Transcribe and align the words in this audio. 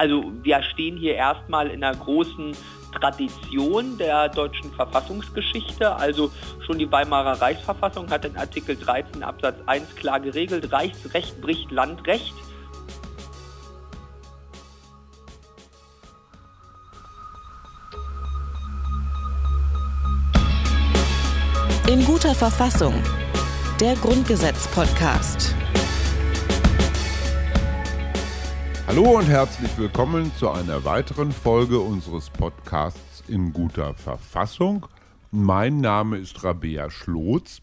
Also 0.00 0.32
wir 0.42 0.62
stehen 0.62 0.96
hier 0.96 1.14
erstmal 1.14 1.66
in 1.68 1.84
einer 1.84 1.94
großen 1.94 2.56
Tradition 2.98 3.98
der 3.98 4.30
deutschen 4.30 4.72
Verfassungsgeschichte. 4.72 5.94
Also 5.94 6.32
schon 6.64 6.78
die 6.78 6.90
Weimarer 6.90 7.38
Reichsverfassung 7.38 8.08
hat 8.08 8.24
in 8.24 8.34
Artikel 8.34 8.76
13 8.76 9.22
Absatz 9.22 9.56
1 9.66 9.96
klar 9.96 10.18
geregelt, 10.18 10.72
Reichsrecht 10.72 11.38
bricht 11.42 11.70
Landrecht. 11.70 12.32
In 21.90 22.06
guter 22.06 22.34
Verfassung. 22.34 22.94
Der 23.78 23.96
Grundgesetz-Podcast. 23.96 25.54
Hallo 28.90 29.18
und 29.18 29.28
herzlich 29.28 29.70
willkommen 29.78 30.32
zu 30.36 30.50
einer 30.50 30.84
weiteren 30.84 31.30
Folge 31.30 31.78
unseres 31.78 32.28
Podcasts 32.28 33.22
in 33.28 33.52
guter 33.52 33.94
Verfassung. 33.94 34.84
Mein 35.30 35.80
Name 35.80 36.18
ist 36.18 36.42
Rabea 36.42 36.90
Schlotz 36.90 37.62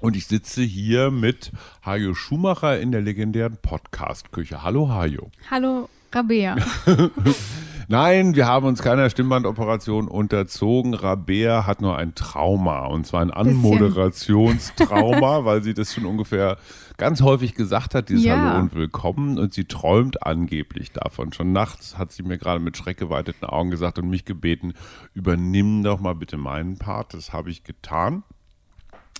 und 0.00 0.16
ich 0.16 0.26
sitze 0.26 0.62
hier 0.62 1.12
mit 1.12 1.52
Hajo 1.86 2.12
Schumacher 2.12 2.80
in 2.80 2.90
der 2.90 3.02
legendären 3.02 3.56
Podcast-Küche. 3.62 4.64
Hallo 4.64 4.88
Hajo. 4.88 5.30
Hallo 5.48 5.88
Rabea. 6.10 6.56
Nein, 7.90 8.36
wir 8.36 8.46
haben 8.46 8.66
uns 8.66 8.82
keiner 8.82 9.08
Stimmbandoperation 9.08 10.08
unterzogen. 10.08 10.92
Rabea 10.92 11.66
hat 11.66 11.80
nur 11.80 11.96
ein 11.96 12.14
Trauma 12.14 12.84
und 12.84 13.06
zwar 13.06 13.22
ein 13.22 13.30
Anmoderationstrauma, 13.30 15.44
weil 15.46 15.62
sie 15.62 15.72
das 15.72 15.94
schon 15.94 16.04
ungefähr 16.04 16.58
ganz 16.98 17.22
häufig 17.22 17.54
gesagt 17.54 17.94
hat, 17.94 18.10
dieses 18.10 18.26
Ja. 18.26 18.36
Hallo 18.36 18.60
und 18.60 18.74
Willkommen 18.74 19.38
und 19.38 19.54
sie 19.54 19.64
träumt 19.64 20.22
angeblich 20.22 20.92
davon. 20.92 21.32
Schon 21.32 21.52
nachts 21.52 21.96
hat 21.96 22.12
sie 22.12 22.22
mir 22.22 22.36
gerade 22.36 22.60
mit 22.60 22.76
schreckgeweiteten 22.76 23.48
Augen 23.48 23.70
gesagt 23.70 23.98
und 23.98 24.10
mich 24.10 24.26
gebeten, 24.26 24.74
übernimm 25.14 25.82
doch 25.82 25.98
mal 25.98 26.14
bitte 26.14 26.36
meinen 26.36 26.76
Part. 26.76 27.14
Das 27.14 27.32
habe 27.32 27.48
ich 27.48 27.64
getan. 27.64 28.22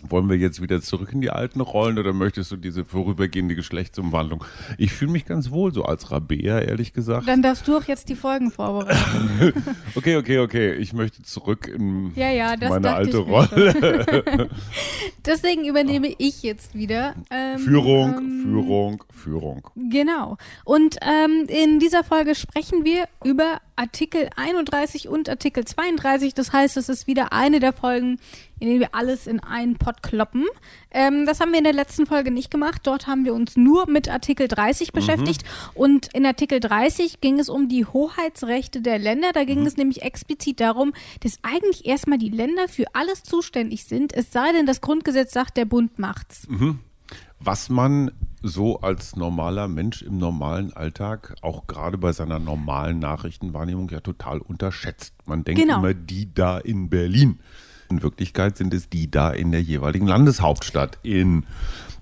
Wollen 0.02 0.28
wir 0.28 0.36
jetzt 0.36 0.62
wieder 0.62 0.80
zurück 0.80 1.12
in 1.12 1.20
die 1.20 1.30
alten 1.30 1.60
Rollen 1.60 1.98
oder 1.98 2.12
möchtest 2.12 2.52
du 2.52 2.56
diese 2.56 2.84
vorübergehende 2.84 3.56
Geschlechtsumwandlung? 3.56 4.44
Ich 4.76 4.92
fühle 4.92 5.10
mich 5.10 5.24
ganz 5.24 5.50
wohl 5.50 5.74
so 5.74 5.82
als 5.82 6.12
Rabea, 6.12 6.60
ehrlich 6.60 6.92
gesagt. 6.92 7.26
Dann 7.26 7.42
darfst 7.42 7.66
du 7.66 7.76
auch 7.76 7.84
jetzt 7.84 8.08
die 8.08 8.14
Folgen 8.14 8.50
vorbereiten. 8.50 9.52
Okay, 9.94 10.16
okay, 10.16 10.38
okay. 10.38 10.74
Ich 10.74 10.92
möchte 10.92 11.22
zurück 11.22 11.66
in 11.66 12.12
Ja, 12.14 12.30
ja, 12.30 12.56
das 12.56 12.70
meine 12.70 12.94
alte 12.94 13.18
Rolle. 13.18 14.48
Deswegen 15.26 15.64
übernehme 15.64 16.14
ich 16.18 16.42
jetzt 16.42 16.74
wieder. 16.74 17.14
Ähm, 17.30 17.58
Führung, 17.58 18.14
ähm, 18.18 18.42
Führung, 18.42 19.04
Führung. 19.10 19.70
Genau. 19.74 20.36
Und 20.64 20.96
ähm, 21.02 21.46
in 21.48 21.78
dieser 21.80 22.04
Folge 22.04 22.34
sprechen 22.34 22.84
wir 22.84 23.06
über 23.24 23.60
Artikel 23.76 24.28
31 24.36 25.08
und 25.08 25.28
Artikel 25.28 25.64
32. 25.64 26.34
Das 26.34 26.52
heißt, 26.52 26.76
es 26.76 26.88
ist 26.88 27.06
wieder 27.06 27.32
eine 27.32 27.60
der 27.60 27.72
Folgen, 27.72 28.18
in 28.60 28.68
denen 28.68 28.80
wir 28.80 28.94
alles 28.94 29.26
in 29.26 29.40
einen 29.40 29.76
Pott 29.76 30.02
kloppen. 30.02 30.44
Ähm, 30.90 31.26
das 31.26 31.40
haben 31.40 31.52
wir 31.52 31.58
in 31.58 31.64
der 31.64 31.72
letzten 31.72 32.06
Folge 32.06 32.30
nicht 32.30 32.50
gemacht. 32.50 32.82
Dort 32.84 33.06
haben 33.06 33.24
wir 33.24 33.34
uns 33.34 33.56
nur 33.56 33.88
mit 33.88 34.08
Artikel 34.08 34.48
30 34.48 34.92
beschäftigt. 34.92 35.44
Und 35.74 36.08
in 36.14 36.24
Artikel 36.26 36.60
30 36.60 37.20
ging 37.20 37.38
es 37.38 37.48
um 37.48 37.68
die 37.68 37.84
Hoheitsrechte 37.84 38.80
der 38.80 38.98
Länder. 38.98 39.32
Da 39.32 39.44
ging 39.44 39.64
es 39.66 39.76
nämlich 39.76 40.02
explizit 40.02 40.60
darum, 40.60 40.92
dass 41.20 41.38
eigentlich 41.42 41.86
erstmal 41.86 42.18
die 42.18 42.30
Länder 42.30 42.68
für 42.68 42.84
alles 42.94 43.22
zuständig 43.22 43.84
sind, 43.84 44.12
es 44.14 44.32
sei 44.32 44.52
denn, 44.52 44.66
das 44.66 44.80
Grundgesetz 44.80 45.32
sagt, 45.32 45.56
der 45.56 45.64
Bund 45.64 45.98
macht's. 45.98 46.46
Was 47.40 47.68
man 47.68 48.10
so 48.42 48.80
als 48.80 49.16
normaler 49.16 49.68
Mensch 49.68 50.02
im 50.02 50.18
normalen 50.18 50.72
Alltag, 50.72 51.36
auch 51.42 51.66
gerade 51.66 51.98
bei 51.98 52.12
seiner 52.12 52.38
normalen 52.38 52.98
Nachrichtenwahrnehmung, 52.98 53.88
ja 53.90 54.00
total 54.00 54.38
unterschätzt. 54.40 55.14
Man 55.26 55.44
denkt 55.44 55.60
Genau. 55.60 55.78
immer, 55.78 55.94
die 55.94 56.32
da 56.34 56.58
in 56.58 56.88
Berlin. 56.90 57.40
In 57.90 58.02
Wirklichkeit 58.02 58.56
sind 58.56 58.74
es 58.74 58.88
die 58.88 59.10
da 59.10 59.30
in 59.30 59.52
der 59.52 59.62
jeweiligen 59.62 60.06
Landeshauptstadt, 60.06 60.98
in 61.02 61.44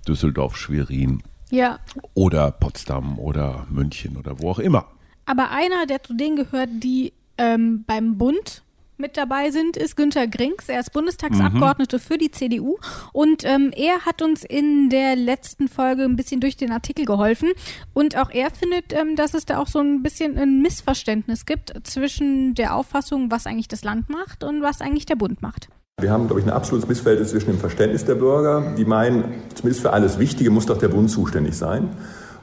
Düsseldorf, 0.07 0.57
Schwerin 0.57 1.23
Ja, 1.51 1.79
oder 2.15 2.51
Potsdam 2.51 3.19
oder 3.19 3.67
München 3.71 4.17
oder 4.17 4.41
wo 4.41 4.51
auch 4.51 4.59
immer. 4.59 4.87
Aber 5.27 5.51
einer, 5.51 5.87
der 5.87 6.03
zu 6.03 6.15
denen 6.15 6.37
gehört, 6.37 6.71
die 6.83 7.13
ähm, 7.39 7.85
beim 7.87 8.17
Bund 8.17 8.63
mit 8.99 9.17
dabei 9.17 9.51
sind, 9.51 9.77
ist 9.77 9.97
Günter 9.97 10.27
Grings. 10.27 10.69
Er 10.69 10.81
ist 10.81 10.93
Bundestagsabgeordneter 10.93 11.99
für 11.99 12.19
die 12.19 12.31
CDU 12.31 12.79
und 13.13 13.45
ähm, 13.45 13.73
er 13.77 14.07
hat 14.07 14.23
uns 14.23 14.43
in 14.43 14.89
der 14.89 15.17
letzten 15.17 15.69
Folge 15.69 16.05
ein 16.05 16.17
bisschen 16.17 16.41
durch 16.41 16.57
den 16.57 16.73
Artikel 16.73 17.05
geholfen 17.05 17.53
und 17.93 18.17
auch 18.17 18.31
er 18.31 18.51
findet, 18.51 18.93
ähm, 18.93 19.17
dass 19.17 19.35
es 19.35 19.45
da 19.45 19.59
auch 19.59 19.67
so 19.67 19.81
ein 19.81 20.03
bisschen 20.03 20.39
ein 20.39 20.63
Missverständnis 20.63 21.47
gibt 21.47 21.75
zwischen 21.87 22.55
der 22.55 22.75
Auffassung, 22.75 23.31
was 23.31 23.47
eigentlich 23.47 23.69
das 23.69 23.85
Land 23.85 24.09
macht 24.09 24.45
und 24.45 24.63
was 24.63 24.81
eigentlich 24.81 25.07
der 25.07 25.17
Bund 25.17 25.43
macht. 25.43 25.69
Wir 25.99 26.11
haben, 26.11 26.27
glaube 26.27 26.41
ich, 26.41 26.47
ein 26.47 26.53
absolutes 26.53 26.87
Missverhältnis 26.91 27.31
zwischen 27.31 27.53
dem 27.53 27.59
Verständnis 27.59 28.05
der 28.05 28.17
Bürger, 28.17 28.75
die 28.77 28.85
meinen, 28.85 29.33
zumindest 29.55 29.81
für 29.81 29.95
alles 29.95 30.19
Wichtige 30.19 30.51
muss 30.51 30.67
doch 30.67 30.77
der 30.77 30.89
Bund 30.89 31.11
zuständig 31.11 31.57
sein, 31.57 31.89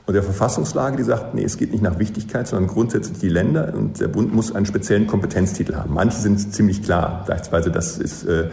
und 0.07 0.15
der 0.15 0.23
Verfassungslage, 0.23 0.97
die 0.97 1.03
sagt, 1.03 1.35
nee, 1.35 1.43
es 1.43 1.57
geht 1.57 1.71
nicht 1.71 1.83
nach 1.83 1.99
Wichtigkeit, 1.99 2.47
sondern 2.47 2.67
grundsätzlich 2.67 3.19
die 3.19 3.29
Länder 3.29 3.71
und 3.75 3.99
der 3.99 4.07
Bund 4.07 4.33
muss 4.33 4.55
einen 4.55 4.65
speziellen 4.65 5.05
Kompetenztitel 5.05 5.75
haben. 5.75 5.93
Manche 5.93 6.17
sind 6.17 6.51
ziemlich 6.51 6.81
klar, 6.81 7.25
beispielsweise, 7.27 7.69
dass 7.69 7.99
es 7.99 8.23
äh, 8.23 8.49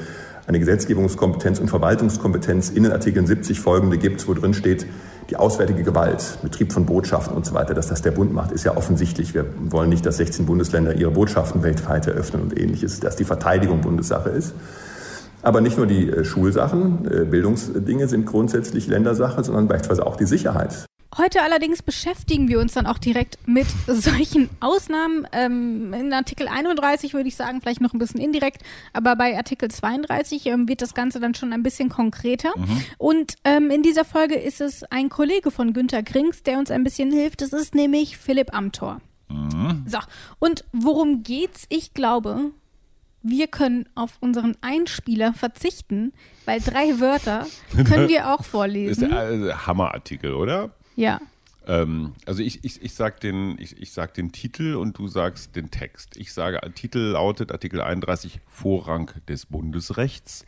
eine 0.47 0.59
Gesetzgebungskompetenz 0.59 1.60
und 1.60 1.69
Verwaltungskompetenz 1.69 2.69
in 2.69 2.83
den 2.83 2.93
Artikeln 2.93 3.27
70 3.27 3.59
folgende 3.59 3.97
gibt, 3.97 4.28
wo 4.28 4.34
drin 4.34 4.53
steht, 4.53 4.87
die 5.31 5.37
auswärtige 5.37 5.83
Gewalt, 5.83 6.41
Betrieb 6.43 6.75
von 6.75 6.84
Botschaften 6.84 7.34
und 7.34 7.47
so 7.47 7.55
weiter, 7.55 7.72
dass 7.72 7.87
das 7.87 8.03
der 8.03 8.10
Bund 8.10 8.34
macht, 8.34 8.53
ist 8.53 8.65
ja 8.65 8.77
offensichtlich. 8.77 9.33
Wir 9.33 9.47
wollen 9.71 9.89
nicht, 9.89 10.05
dass 10.05 10.19
16 10.19 10.44
Bundesländer 10.44 10.94
ihre 10.94 11.10
Botschaften 11.10 11.62
weltweit 11.62 12.06
eröffnen 12.06 12.43
und 12.43 12.60
ähnliches, 12.60 13.00
dass 13.00 13.16
die 13.16 13.25
Verteidigung 13.25 13.81
Bundessache 13.81 14.28
ist. 14.28 14.53
Aber 15.43 15.61
nicht 15.61 15.77
nur 15.77 15.87
die 15.87 16.09
äh, 16.09 16.25
Schulsachen, 16.25 17.06
äh, 17.11 17.25
Bildungsdinge 17.25 18.09
sind 18.09 18.27
grundsätzlich 18.27 18.87
Ländersache, 18.87 19.43
sondern 19.43 19.69
beispielsweise 19.69 20.06
auch 20.06 20.17
die 20.17 20.27
Sicherheit. 20.27 20.87
Heute 21.19 21.43
allerdings 21.43 21.83
beschäftigen 21.83 22.49
wir 22.49 22.61
uns 22.61 22.75
dann 22.75 22.87
auch 22.87 22.99
direkt 22.99 23.39
mit 23.47 23.67
solchen 23.87 24.49
Ausnahmen. 24.61 25.27
Ähm, 25.33 25.93
in 25.93 26.12
Artikel 26.12 26.47
31 26.47 27.15
würde 27.15 27.28
ich 27.28 27.34
sagen, 27.34 27.61
vielleicht 27.61 27.81
noch 27.81 27.93
ein 27.93 27.99
bisschen 27.99 28.21
indirekt, 28.21 28.62
aber 28.93 29.17
bei 29.17 29.37
Artikel 29.37 29.71
32 29.71 30.47
ähm, 30.47 30.69
wird 30.69 30.83
das 30.83 30.95
Ganze 30.95 31.19
dann 31.19 31.34
schon 31.34 31.53
ein 31.53 31.65
bisschen 31.65 31.89
konkreter. 31.89 32.53
Und 32.99 33.34
ähm, 33.45 33.71
in 33.71 33.83
dieser 33.83 34.05
Folge 34.05 34.37
ist 34.37 34.61
es 34.61 34.84
ein 34.84 35.09
Kollege 35.09 35.51
von 35.51 35.72
Günter 35.72 36.03
Grings, 36.03 36.45
der 36.45 36.59
uns 36.59 36.71
ein 36.71 36.84
bisschen 36.84 37.11
hilft. 37.11 37.41
Das 37.41 37.53
ist 37.53 37.75
nämlich 37.75 38.17
Philipp 38.17 38.55
Amthor. 38.55 39.01
So, 39.87 39.99
und 40.41 40.65
worum 40.72 41.22
geht's? 41.22 41.67
Ich 41.69 41.95
glaube, 41.95 42.51
wir 43.22 43.48
können 43.48 43.88
auf 43.94 44.16
unseren 44.20 44.56
Einspieler 44.60 45.32
verzichten, 45.32 46.12
weil 46.47 46.60
drei 46.60 47.00
Wörter 47.00 47.47
können 47.72 48.08
wir 48.08 48.32
auch 48.32 48.41
Ist 48.41 48.47
vorlesen. 48.47 49.10
der 49.10 49.66
Hammerartikel, 49.66 50.32
oder? 50.34 50.70
Ja. 50.97 51.20
Ähm, 51.66 52.14
also 52.26 52.42
ich, 52.42 52.64
ich, 52.64 52.82
ich 52.82 52.94
sag 52.94 53.20
den, 53.20 53.56
ich, 53.59 53.80
ich 53.80 53.92
sag 53.92 54.14
den 54.14 54.32
Titel 54.32 54.75
und 54.75 54.98
du 54.98 55.09
sagst 55.09 55.54
den 55.56 55.70
Text. 55.70 56.16
Ich 56.16 56.32
sage, 56.32 56.59
Titel 56.75 56.98
lautet 56.98 57.53
Artikel 57.53 57.80
31 57.80 58.41
Vorrang 58.47 59.10
des 59.28 59.47
Bundesrechts. 59.47 60.44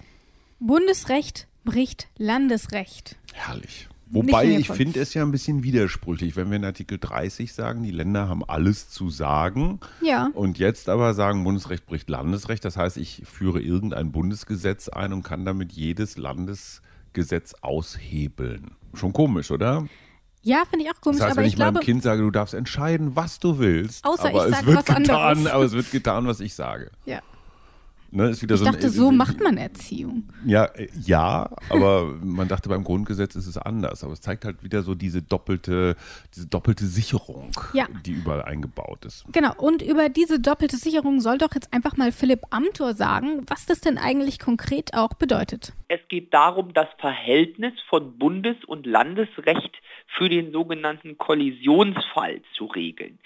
Bundesrecht 0.59 1.49
bricht 1.65 2.09
Landesrecht. 2.17 3.17
Herrlich. 3.35 3.89
Wobei 4.15 4.45
ich 4.47 4.69
finde 4.69 5.01
es 5.01 5.15
ja 5.15 5.23
ein 5.23 5.31
bisschen 5.31 5.63
widersprüchlich, 5.63 6.37
wenn 6.37 6.51
wir 6.51 6.57
in 6.57 6.65
Artikel 6.65 6.99
30 6.99 7.53
sagen, 7.53 7.83
die 7.83 7.91
Länder 7.91 8.29
haben 8.29 8.45
alles 8.45 8.91
zu 8.91 9.09
sagen 9.11 9.81
Ja. 10.03 10.31
und 10.35 10.59
jetzt 10.59 10.89
aber 10.89 11.15
sagen, 11.15 11.45
Bundesrecht 11.45 11.87
bricht 11.87 12.11
Landesrecht. 12.11 12.65
Das 12.65 12.77
heißt, 12.77 12.99
ich 12.99 13.23
führe 13.25 13.61
irgendein 13.61 14.13
Bundesgesetz 14.13 14.89
ein 14.89 15.13
und 15.13 15.23
kann 15.23 15.45
damit 15.45 15.73
jedes 15.73 16.19
Landesgesetz 16.19 17.55
aushebeln. 17.63 18.73
Schon 18.95 19.13
komisch, 19.13 19.51
oder? 19.51 19.87
Ja, 20.43 20.65
finde 20.69 20.85
ich 20.87 20.91
auch 20.91 21.01
komisch, 21.01 21.19
Das 21.21 21.27
heißt, 21.29 21.33
aber 21.33 21.43
wenn 21.43 21.47
ich 21.47 21.53
ich 21.55 21.59
meinem 21.59 21.75
glaube, 21.75 21.85
Kind 21.87 22.03
sage, 22.03 22.23
du 22.23 22.31
darfst 22.31 22.53
entscheiden, 22.55 23.15
was 23.15 23.39
du 23.39 23.59
willst, 23.59 24.05
Außer 24.05 24.29
aber 24.29 24.47
ich 24.49 24.53
es 24.53 24.59
sag 24.59 24.67
wird 24.67 24.77
was 24.79 24.85
getan, 24.97 25.21
anderes. 25.21 25.53
aber 25.53 25.65
es 25.65 25.73
wird 25.73 25.91
getan, 25.93 26.27
was 26.27 26.41
ich 26.41 26.55
sage. 26.55 26.91
ja. 27.07 27.21
Ne, 28.15 28.29
ist 28.29 28.43
wieder 28.43 28.57
ich 28.57 28.61
so 28.61 28.67
ein- 28.67 28.73
dachte, 28.73 28.91
so 28.91 29.11
macht 29.11 29.41
man 29.41 29.57
Erziehung. 29.57 30.29
Ja, 30.45 30.67
äh, 30.67 30.89
ja, 31.07 31.49
aber 31.71 32.05
man 32.23 32.47
dachte 32.47 32.69
beim 32.69 32.85
Grundgesetz 32.85 33.35
ist 33.37 33.47
es 33.47 33.57
anders. 33.57 34.05
Aber 34.05 34.13
es 34.13 34.21
zeigt 34.21 34.45
halt 34.45 34.63
wieder 34.63 34.83
so 34.83 34.95
diese 34.95 35.23
doppelte, 35.23 35.97
diese 36.35 36.47
doppelte 36.47 36.85
Sicherung, 36.85 37.51
Ja. 37.73 37.87
die 38.05 38.13
überall 38.13 38.43
eingebaut 38.43 39.07
ist. 39.07 39.25
Genau, 39.33 39.55
und 39.57 39.81
über 39.81 40.11
diese 40.11 40.39
doppelte 40.41 40.77
Sicherung 40.77 41.21
soll 41.21 41.39
doch 41.39 41.55
jetzt 41.55 41.73
einfach 41.73 41.97
mal 41.97 42.13
Philipp 42.13 42.43
Amthor 42.51 42.93
sagen, 42.95 43.45
was 43.49 43.65
das 43.65 43.81
denn 43.81 43.97
eigentlich 43.97 44.39
konkret 44.39 44.93
auch 44.93 45.15
bedeutet. 45.15 45.73
Es 45.89 46.01
geht 46.09 46.35
darum, 46.35 46.75
das 46.75 46.89
Verhältnis 46.99 47.73
von 47.89 48.19
Bundes- 48.19 48.63
und 48.67 48.85
Landesrecht 48.87 49.73
für 50.19 50.29
den 50.29 50.53
sogenannten 50.53 51.17
Kollisionsfall 51.17 52.43
zu 52.57 52.67
regeln. 52.67 53.19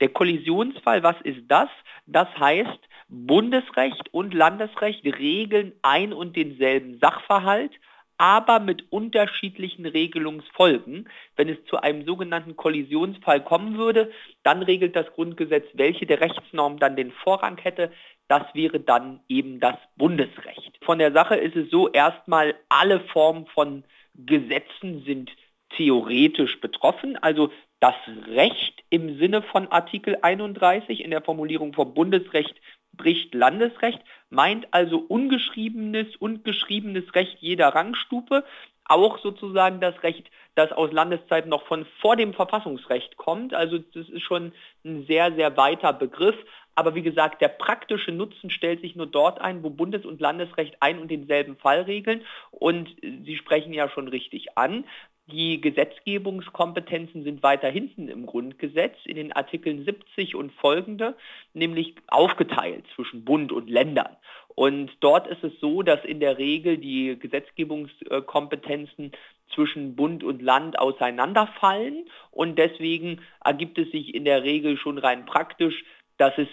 Der 0.00 0.10
Kollisionsfall, 0.10 1.02
was 1.02 1.16
ist 1.24 1.40
das? 1.48 1.68
Das 2.06 2.28
heißt, 2.38 2.78
Bundesrecht 3.08 4.12
und 4.12 4.34
Landesrecht 4.34 5.04
regeln 5.04 5.72
ein 5.82 6.12
und 6.12 6.36
denselben 6.36 6.98
Sachverhalt, 6.98 7.72
aber 8.16 8.60
mit 8.60 8.92
unterschiedlichen 8.92 9.86
Regelungsfolgen. 9.86 11.08
Wenn 11.36 11.48
es 11.48 11.64
zu 11.66 11.78
einem 11.80 12.04
sogenannten 12.04 12.56
Kollisionsfall 12.56 13.42
kommen 13.42 13.76
würde, 13.76 14.10
dann 14.42 14.62
regelt 14.62 14.94
das 14.96 15.06
Grundgesetz, 15.12 15.66
welche 15.74 16.06
der 16.06 16.20
Rechtsnorm 16.20 16.78
dann 16.78 16.96
den 16.96 17.10
Vorrang 17.10 17.58
hätte. 17.58 17.92
Das 18.28 18.42
wäre 18.54 18.80
dann 18.80 19.20
eben 19.28 19.60
das 19.60 19.76
Bundesrecht. 19.96 20.78
Von 20.82 20.98
der 20.98 21.12
Sache 21.12 21.36
ist 21.36 21.56
es 21.56 21.70
so, 21.70 21.88
erstmal 21.90 22.54
alle 22.68 23.00
Formen 23.00 23.46
von 23.46 23.84
Gesetzen 24.14 25.02
sind 25.04 25.30
theoretisch 25.76 26.60
betroffen. 26.60 27.16
Also 27.16 27.50
das 27.80 27.94
Recht 28.28 28.84
im 28.90 29.18
Sinne 29.18 29.42
von 29.42 29.68
Artikel 29.68 30.16
31 30.22 31.02
in 31.02 31.10
der 31.10 31.22
Formulierung 31.22 31.74
vom 31.74 31.94
Bundesrecht 31.94 32.54
bricht 32.96 33.34
Landesrecht, 33.34 34.00
meint 34.30 34.66
also 34.72 34.98
ungeschriebenes 34.98 36.16
und 36.16 36.44
geschriebenes 36.44 37.14
Recht 37.14 37.38
jeder 37.40 37.68
Rangstufe, 37.68 38.44
auch 38.86 39.18
sozusagen 39.18 39.80
das 39.80 40.02
Recht, 40.02 40.30
das 40.54 40.72
aus 40.72 40.92
Landeszeiten 40.92 41.48
noch 41.48 41.66
von 41.66 41.86
vor 42.00 42.16
dem 42.16 42.34
Verfassungsrecht 42.34 43.16
kommt. 43.16 43.54
Also 43.54 43.78
das 43.78 44.08
ist 44.08 44.22
schon 44.22 44.52
ein 44.84 45.06
sehr, 45.06 45.32
sehr 45.34 45.56
weiter 45.56 45.92
Begriff. 45.92 46.36
Aber 46.76 46.94
wie 46.94 47.02
gesagt, 47.02 47.40
der 47.40 47.48
praktische 47.48 48.10
Nutzen 48.10 48.50
stellt 48.50 48.80
sich 48.80 48.96
nur 48.96 49.06
dort 49.06 49.40
ein, 49.40 49.62
wo 49.62 49.70
Bundes- 49.70 50.04
und 50.04 50.20
Landesrecht 50.20 50.76
ein 50.80 50.98
und 50.98 51.10
denselben 51.10 51.56
Fall 51.56 51.82
regeln. 51.82 52.24
Und 52.50 52.94
Sie 53.00 53.36
sprechen 53.36 53.72
ja 53.72 53.88
schon 53.88 54.08
richtig 54.08 54.58
an. 54.58 54.84
Die 55.26 55.58
Gesetzgebungskompetenzen 55.60 57.24
sind 57.24 57.42
weiter 57.42 57.70
hinten 57.70 58.08
im 58.08 58.26
Grundgesetz 58.26 58.94
in 59.06 59.16
den 59.16 59.32
Artikeln 59.32 59.84
70 59.84 60.34
und 60.34 60.52
folgende, 60.52 61.16
nämlich 61.54 61.94
aufgeteilt 62.08 62.84
zwischen 62.94 63.24
Bund 63.24 63.50
und 63.50 63.70
Ländern. 63.70 64.16
Und 64.54 64.90
dort 65.00 65.26
ist 65.26 65.42
es 65.42 65.58
so, 65.60 65.82
dass 65.82 66.04
in 66.04 66.20
der 66.20 66.36
Regel 66.36 66.76
die 66.76 67.18
Gesetzgebungskompetenzen 67.18 69.12
zwischen 69.54 69.96
Bund 69.96 70.22
und 70.22 70.42
Land 70.42 70.78
auseinanderfallen 70.78 72.04
und 72.30 72.58
deswegen 72.58 73.20
ergibt 73.42 73.78
es 73.78 73.90
sich 73.90 74.14
in 74.14 74.24
der 74.24 74.42
Regel 74.42 74.76
schon 74.76 74.98
rein 74.98 75.24
praktisch, 75.24 75.84
dass 76.24 76.38
es 76.38 76.48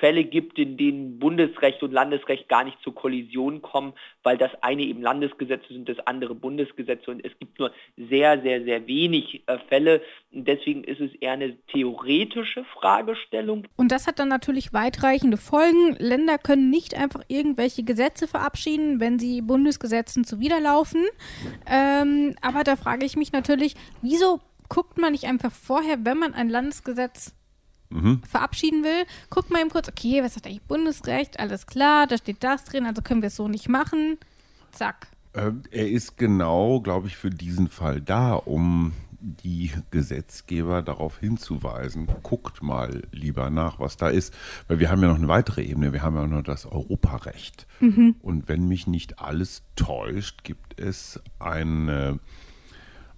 Fälle 0.00 0.24
gibt, 0.24 0.58
in 0.58 0.78
denen 0.78 1.18
Bundesrecht 1.18 1.82
und 1.82 1.92
Landesrecht 1.92 2.48
gar 2.48 2.64
nicht 2.64 2.78
zur 2.82 2.94
Kollision 2.94 3.60
kommen, 3.60 3.92
weil 4.22 4.38
das 4.38 4.50
eine 4.62 4.82
eben 4.82 5.02
Landesgesetze 5.02 5.68
sind, 5.68 5.90
das 5.90 5.98
andere 6.06 6.34
Bundesgesetze 6.34 7.10
und 7.10 7.22
es 7.22 7.38
gibt 7.38 7.58
nur 7.58 7.70
sehr, 7.98 8.40
sehr, 8.40 8.64
sehr 8.64 8.86
wenig 8.86 9.42
äh, 9.46 9.58
Fälle. 9.68 10.00
Deswegen 10.30 10.84
ist 10.84 11.00
es 11.00 11.14
eher 11.16 11.32
eine 11.32 11.56
theoretische 11.66 12.64
Fragestellung. 12.64 13.68
Und 13.76 13.92
das 13.92 14.06
hat 14.06 14.18
dann 14.18 14.28
natürlich 14.28 14.72
weitreichende 14.72 15.36
Folgen. 15.36 15.94
Länder 15.98 16.38
können 16.38 16.70
nicht 16.70 16.94
einfach 16.94 17.22
irgendwelche 17.28 17.82
Gesetze 17.82 18.26
verabschieden, 18.26 19.00
wenn 19.00 19.18
sie 19.18 19.42
Bundesgesetzen 19.42 20.24
zuwiderlaufen. 20.24 21.04
Ähm, 21.70 22.34
aber 22.40 22.64
da 22.64 22.76
frage 22.76 23.04
ich 23.04 23.16
mich 23.16 23.32
natürlich, 23.32 23.74
wieso 24.00 24.40
guckt 24.70 24.96
man 24.96 25.12
nicht 25.12 25.24
einfach 25.24 25.52
vorher, 25.52 26.06
wenn 26.06 26.16
man 26.16 26.32
ein 26.32 26.48
Landesgesetz 26.48 27.34
mhm. 27.92 28.22
verabschieden 28.28 28.82
will, 28.84 29.04
guckt 29.30 29.50
mal 29.50 29.60
eben 29.60 29.70
kurz, 29.70 29.88
okay, 29.88 30.22
was 30.22 30.36
hat 30.36 30.46
eigentlich 30.46 30.62
Bundesrecht? 30.62 31.38
Alles 31.38 31.66
klar, 31.66 32.06
da 32.06 32.18
steht 32.18 32.42
das 32.42 32.64
drin, 32.64 32.86
also 32.86 33.02
können 33.02 33.22
wir 33.22 33.28
es 33.28 33.36
so 33.36 33.48
nicht 33.48 33.68
machen. 33.68 34.18
Zack. 34.72 35.08
Ähm, 35.34 35.62
er 35.70 35.88
ist 35.88 36.18
genau, 36.18 36.80
glaube 36.80 37.06
ich, 37.06 37.16
für 37.16 37.30
diesen 37.30 37.68
Fall 37.68 38.00
da, 38.00 38.34
um 38.34 38.92
die 39.22 39.70
Gesetzgeber 39.90 40.82
darauf 40.82 41.18
hinzuweisen, 41.18 42.08
guckt 42.22 42.62
mal 42.62 43.02
lieber 43.12 43.50
nach, 43.50 43.78
was 43.78 43.96
da 43.96 44.08
ist. 44.08 44.34
Weil 44.66 44.80
wir 44.80 44.90
haben 44.90 45.00
ja 45.00 45.08
noch 45.08 45.16
eine 45.16 45.28
weitere 45.28 45.62
Ebene, 45.62 45.92
wir 45.92 46.02
haben 46.02 46.16
ja 46.16 46.26
noch 46.26 46.42
das 46.42 46.66
Europarecht. 46.66 47.66
Mhm. 47.80 48.16
Und 48.20 48.48
wenn 48.48 48.66
mich 48.66 48.86
nicht 48.86 49.20
alles 49.20 49.62
täuscht, 49.76 50.42
gibt 50.44 50.80
es 50.80 51.20
eine 51.38 52.18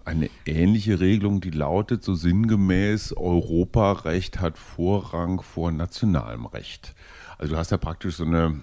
eine 0.05 0.29
ähnliche 0.47 1.01
Regelung, 1.01 1.41
die 1.41 1.51
lautet 1.51 2.03
so 2.03 2.15
sinngemäß, 2.15 3.17
Europarecht 3.17 4.41
hat 4.41 4.59
Vorrang 4.59 5.41
vor 5.41 5.73
nationalem 5.73 6.47
Recht. 6.47 6.95
Also 7.39 7.55
du 7.55 7.59
hast 7.59 7.71
ja 7.71 7.79
praktisch 7.79 8.17
so 8.17 8.25
eine 8.25 8.61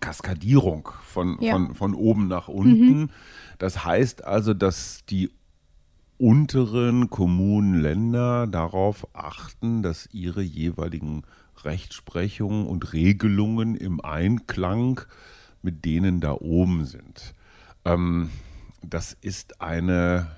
Kaskadierung 0.00 0.88
von, 1.02 1.38
ja. 1.40 1.52
von, 1.52 1.74
von 1.74 1.94
oben 1.94 2.28
nach 2.28 2.48
unten. 2.48 3.00
Mhm. 3.00 3.10
Das 3.58 3.84
heißt 3.84 4.24
also, 4.24 4.52
dass 4.52 5.04
die 5.08 5.30
unteren 6.18 7.10
Kommunen, 7.10 7.80
Länder 7.80 8.46
darauf 8.46 9.06
achten, 9.14 9.82
dass 9.82 10.08
ihre 10.12 10.42
jeweiligen 10.42 11.22
Rechtsprechungen 11.64 12.66
und 12.66 12.92
Regelungen 12.92 13.74
im 13.76 14.00
Einklang 14.00 15.00
mit 15.62 15.84
denen 15.84 16.20
da 16.20 16.32
oben 16.32 16.84
sind. 16.84 17.34
Ähm, 17.84 18.30
das 18.88 19.16
ist 19.20 19.60
eine, 19.60 20.28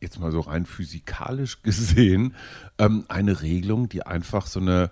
jetzt 0.00 0.18
mal 0.18 0.32
so 0.32 0.40
rein 0.40 0.66
physikalisch 0.66 1.62
gesehen, 1.62 2.34
ähm, 2.78 3.04
eine 3.08 3.42
Regelung, 3.42 3.88
die 3.88 4.04
einfach 4.04 4.46
so 4.46 4.60
eine, 4.60 4.90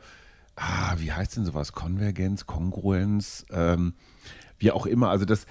ah, 0.57 0.95
wie 0.99 1.13
heißt 1.13 1.37
denn 1.37 1.45
sowas, 1.45 1.73
Konvergenz, 1.73 2.47
Kongruenz, 2.47 3.45
ähm, 3.51 3.95
wie 4.59 4.71
auch 4.71 4.87
immer, 4.87 5.11
also 5.11 5.25
dass, 5.25 5.47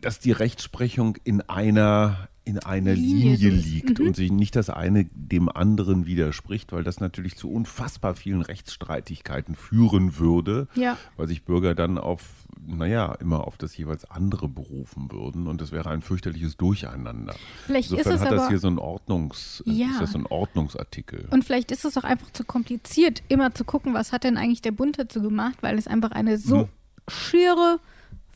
dass 0.00 0.18
die 0.18 0.32
Rechtsprechung 0.32 1.16
in 1.24 1.42
einer 1.42 2.29
in 2.44 2.58
einer 2.58 2.94
Linie, 2.94 3.36
Linie 3.36 3.50
liegt 3.50 3.98
mhm. 3.98 4.08
und 4.08 4.16
sich 4.16 4.32
nicht 4.32 4.56
das 4.56 4.70
eine 4.70 5.04
dem 5.12 5.48
anderen 5.48 6.06
widerspricht, 6.06 6.72
weil 6.72 6.82
das 6.82 7.00
natürlich 7.00 7.36
zu 7.36 7.50
unfassbar 7.50 8.14
vielen 8.14 8.42
Rechtsstreitigkeiten 8.42 9.54
führen 9.54 10.18
würde, 10.18 10.66
ja. 10.74 10.96
weil 11.16 11.28
sich 11.28 11.44
Bürger 11.44 11.74
dann 11.74 11.98
auf, 11.98 12.22
naja, 12.66 13.12
immer 13.14 13.46
auf 13.46 13.58
das 13.58 13.76
jeweils 13.76 14.10
andere 14.10 14.48
berufen 14.48 15.12
würden 15.12 15.46
und 15.46 15.60
das 15.60 15.70
wäre 15.70 15.90
ein 15.90 16.02
fürchterliches 16.02 16.56
Durcheinander. 16.56 17.34
Vielleicht 17.66 17.90
Insofern 17.90 18.14
ist 18.14 18.20
es 18.20 18.26
hat 18.26 18.32
das 18.32 18.48
hier 18.48 18.58
so 18.58 18.68
ein 18.68 18.78
Ordnungs, 18.78 19.62
ja. 19.66 19.90
ist 19.90 20.00
das 20.00 20.12
so 20.12 20.18
ein 20.18 20.26
Ordnungsartikel. 20.26 21.28
Und 21.30 21.44
vielleicht 21.44 21.70
ist 21.70 21.84
es 21.84 21.96
auch 21.98 22.04
einfach 22.04 22.30
zu 22.32 22.44
kompliziert, 22.44 23.22
immer 23.28 23.54
zu 23.54 23.64
gucken, 23.64 23.92
was 23.92 24.12
hat 24.12 24.24
denn 24.24 24.36
eigentlich 24.36 24.62
der 24.62 24.72
Bund 24.72 24.98
dazu 24.98 25.20
gemacht, 25.20 25.58
weil 25.60 25.78
es 25.78 25.86
einfach 25.86 26.12
eine 26.12 26.38
so 26.38 26.56
mhm. 26.56 26.68
schiere 27.08 27.80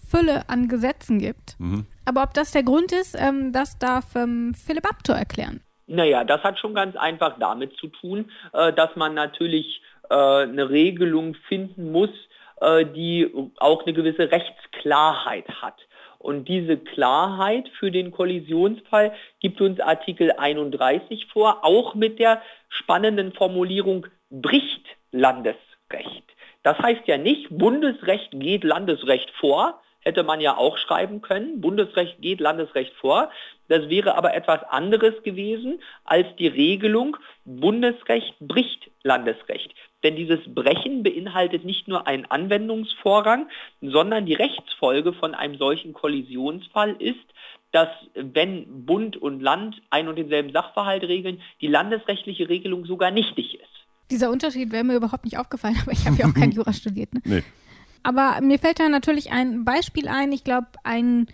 Fülle 0.07 0.49
an 0.49 0.69
Gesetzen 0.69 1.19
gibt. 1.19 1.57
Mhm. 1.59 1.87
Aber 2.05 2.23
ob 2.23 2.35
das 2.35 2.53
der 2.53 2.63
Grund 2.63 2.93
ist, 2.93 3.17
ähm, 3.19 3.53
das 3.53 3.79
darf 3.79 4.15
ähm, 4.15 4.55
Philipp 4.55 4.87
Abtor 4.89 5.17
erklären. 5.17 5.61
Naja, 5.87 6.25
das 6.25 6.43
hat 6.43 6.59
schon 6.59 6.75
ganz 6.75 6.97
einfach 6.97 7.39
damit 7.39 7.77
zu 7.77 7.89
tun, 7.89 8.31
äh, 8.53 8.73
dass 8.73 8.95
man 8.97 9.15
natürlich 9.15 9.83
äh, 10.11 10.15
eine 10.15 10.71
Regelung 10.71 11.35
finden 11.49 11.93
muss, 11.93 12.11
äh, 12.61 12.85
die 12.85 13.31
auch 13.59 13.85
eine 13.85 13.93
gewisse 13.93 14.31
Rechtsklarheit 14.31 15.49
hat. 15.61 15.77
Und 16.19 16.49
diese 16.49 16.79
Klarheit 16.79 17.69
für 17.79 17.91
den 17.91 18.11
Kollisionsfall 18.11 19.13
gibt 19.41 19.61
uns 19.61 19.79
Artikel 19.81 20.33
31 20.33 21.27
vor, 21.31 21.65
auch 21.65 21.95
mit 21.95 22.19
der 22.19 22.41
spannenden 22.71 23.35
Formulierung 23.35 24.07
bricht 24.31 24.87
Landesrecht. 25.13 26.25
Das 26.63 26.79
heißt 26.79 27.03
ja 27.07 27.19
nicht, 27.19 27.49
Bundesrecht 27.51 28.31
geht 28.33 28.65
Landesrecht 28.65 29.31
vor, 29.39 29.83
hätte 30.05 30.23
man 30.23 30.41
ja 30.41 30.57
auch 30.57 30.79
schreiben 30.79 31.23
können. 31.23 31.61
Bundesrecht 31.61 32.21
geht 32.21 32.41
Landesrecht 32.41 32.93
vor. 32.95 33.31
Das 33.69 33.89
wäre 33.89 34.17
aber 34.17 34.35
etwas 34.35 34.63
anderes 34.65 35.23
gewesen 35.23 35.81
als 36.05 36.27
die 36.39 36.47
Regelung, 36.47 37.17
Bundesrecht 37.45 38.35
bricht 38.39 38.91
Landesrecht. 39.03 39.75
Denn 40.03 40.17
dieses 40.17 40.41
Brechen 40.47 41.03
beinhaltet 41.03 41.65
nicht 41.65 41.89
nur 41.89 42.07
einen 42.07 42.27
Anwendungsvorrang, 42.27 43.49
sondern 43.81 44.27
die 44.27 44.35
Rechtsfolge 44.35 45.15
von 45.15 45.35
einem 45.35 45.57
solchen 45.57 45.95
Kollisionsfall 45.95 46.97
ist, 46.99 47.25
dass 47.73 47.89
wenn 48.15 48.87
Bund 48.87 49.17
und 49.17 49.41
Land 49.41 49.81
ein 49.91 50.07
und 50.09 50.17
denselben 50.17 50.53
Sachverhalt 50.53 51.03
regeln, 51.05 51.41
die 51.61 51.67
landesrechtliche 51.67 52.49
Regelung 52.49 52.85
sogar 52.85 53.11
nichtig 53.11 53.55
ist. 53.55 53.75
Dieser 54.11 54.31
Unterschied 54.31 54.71
wäre 54.71 54.85
mir 54.85 54.97
überhaupt 54.97 55.25
nicht 55.25 55.39
aufgefallen, 55.39 55.77
aber 55.81 55.93
ich 55.93 56.07
habe 56.07 56.17
ja 56.17 56.29
auch 56.29 56.35
kein 56.35 56.51
Jura 56.53 56.73
studiert. 56.73 57.13
Ne? 57.15 57.21
Nee. 57.25 57.43
Aber 58.05 58.41
mir 58.41 58.61
fällt 58.61 58.79
da 58.79 58.89
natürlich 58.89 59.33
ein 59.33 59.65
Beispiel 59.65 60.07
ein. 60.07 60.31
Ich 60.31 60.45
glaube, 60.45 60.69
ein 60.85 61.27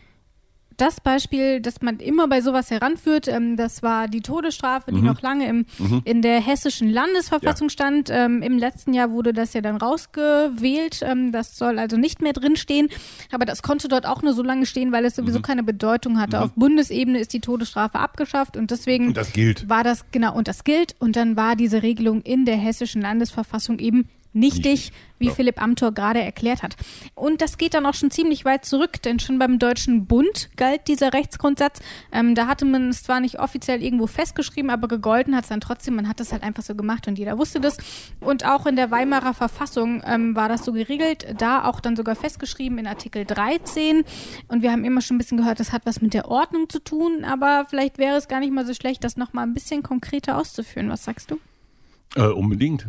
das 0.81 1.01
Beispiel, 1.01 1.61
das 1.61 1.83
man 1.83 1.99
immer 1.99 2.27
bei 2.27 2.41
sowas 2.41 2.71
heranführt, 2.71 3.29
ähm, 3.29 3.57
das 3.57 3.83
war 3.83 4.09
die 4.09 4.23
Todesstrafe, 4.23 4.93
die 4.93 5.01
mhm. 5.01 5.07
noch 5.07 5.21
lange 5.21 5.47
im, 5.47 5.67
mhm. 5.79 6.01
in 6.05 6.23
der 6.23 6.41
hessischen 6.41 6.89
Landesverfassung 6.89 7.69
ja. 7.69 7.71
stand. 7.71 8.09
Ähm, 8.11 8.41
Im 8.41 8.57
letzten 8.57 8.95
Jahr 8.95 9.11
wurde 9.11 9.33
das 9.33 9.53
ja 9.53 9.61
dann 9.61 9.77
rausgewählt. 9.77 11.01
Ähm, 11.03 11.33
das 11.33 11.59
soll 11.59 11.79
also 11.79 11.99
nicht 11.99 12.23
mehr 12.23 12.33
drinstehen. 12.33 12.89
Aber 13.31 13.45
das 13.45 13.63
konnte 13.63 13.89
dort 13.89 14.07
auch 14.07 14.23
nur 14.23 14.33
so 14.33 14.43
lange 14.43 14.65
stehen, 14.65 14.91
weil 14.91 15.05
es 15.05 15.17
sowieso 15.17 15.39
mhm. 15.39 15.43
keine 15.43 15.63
Bedeutung 15.63 16.19
hatte. 16.19 16.39
Mhm. 16.39 16.43
Auf 16.45 16.53
Bundesebene 16.55 17.19
ist 17.21 17.35
die 17.35 17.41
Todesstrafe 17.41 17.99
abgeschafft 17.99 18.57
und 18.57 18.71
deswegen 18.71 19.09
und 19.09 19.17
das 19.17 19.33
war 19.67 19.85
das, 19.85 20.07
genau, 20.13 20.35
und 20.35 20.49
das 20.49 20.65
gilt. 20.65 20.97
Und 20.99 21.17
dann 21.17 21.37
war 21.37 21.57
diese 21.57 21.83
Regelung 21.83 22.23
in 22.23 22.47
der 22.47 22.57
hessischen 22.57 23.03
Landesverfassung 23.03 23.79
eben 23.81 24.09
nichtig, 24.33 24.93
wie 25.19 25.27
Ja. 25.27 25.33
Philipp 25.33 25.61
Amthor 25.61 25.93
gerade 25.93 26.21
erklärt 26.21 26.63
hat. 26.63 26.77
Und 27.15 27.43
das 27.43 27.59
geht 27.59 27.75
dann 27.75 27.85
auch 27.85 27.95
schon 27.95 28.11
ziemlich 28.11 28.45
weit 28.45 28.65
zurück, 28.65 29.03
denn 29.03 29.19
schon 29.19 29.39
beim 29.39 29.59
Deutschen 29.59 30.07
Bund 30.07 30.49
galt 30.57 30.89
dieser 30.89 31.13
Rechtsgrundsatz. 31.13 31.81
Ähm, 32.11 32.35
da 32.35 32.47
hatte 32.47 32.65
man 32.65 32.89
es 32.89 33.03
zwar 33.03 33.21
nicht 33.21 33.39
offiziell 33.39 33.83
irgendwo 33.83 34.07
festgeschrieben, 34.07 34.71
aber 34.71 34.89
gegolten 34.89 35.37
hat 35.37 35.45
es 35.45 35.51
dann 35.51 35.61
trotzdem. 35.61 35.97
Man 35.97 36.09
hat 36.09 36.21
das 36.21 36.33
halt 36.33 36.43
einfach 36.43 36.63
so 36.63 36.75
gemacht 36.75 37.07
und 37.07 37.19
jeder 37.19 37.37
wusste 37.39 37.61
das. 37.61 37.77
Und 38.21 38.47
auch 38.47 38.67
in 38.67 38.77
der 38.77 38.91
Weimarer 38.91 39.35
Verfassung 39.35 40.03
ähm, 40.07 40.35
war 40.35 40.49
das 40.49 40.65
so 40.65 40.73
geregelt, 40.73 41.27
da 41.39 41.65
auch 41.65 41.81
dann 41.81 41.97
sogar 41.97 42.15
festgeschrieben 42.17 42.79
in 42.79 42.87
Artikel 42.87 43.25
13. 43.25 44.05
Und 44.49 44.63
wir 44.63 44.73
haben 44.73 44.85
immer 44.85 45.03
schon 45.03 45.17
ein 45.17 45.19
bisschen 45.19 45.37
gehört, 45.39 45.61
das 45.61 45.73
hat 45.73 45.85
was 45.85 46.01
mit 46.01 46.15
der 46.15 46.29
Ordnung 46.29 46.69
zu 46.69 46.79
tun, 46.83 47.25
aber 47.25 47.67
vielleicht 47.69 47.99
wäre 47.99 48.17
es 48.17 48.29
gar 48.29 48.41
nicht 48.41 48.53
mal 48.53 48.65
so 48.67 48.73
schlecht, 48.75 49.05
das 49.05 49.17
nochmal 49.17 49.47
ein 49.47 49.55
bisschen 49.55 49.83
konkreter 49.83 50.39
auszuführen. 50.39 50.89
Was 50.89 51.05
sagst 51.05 51.31
du? 51.31 51.39
Äh, 52.17 52.27
unbedingt. 52.29 52.87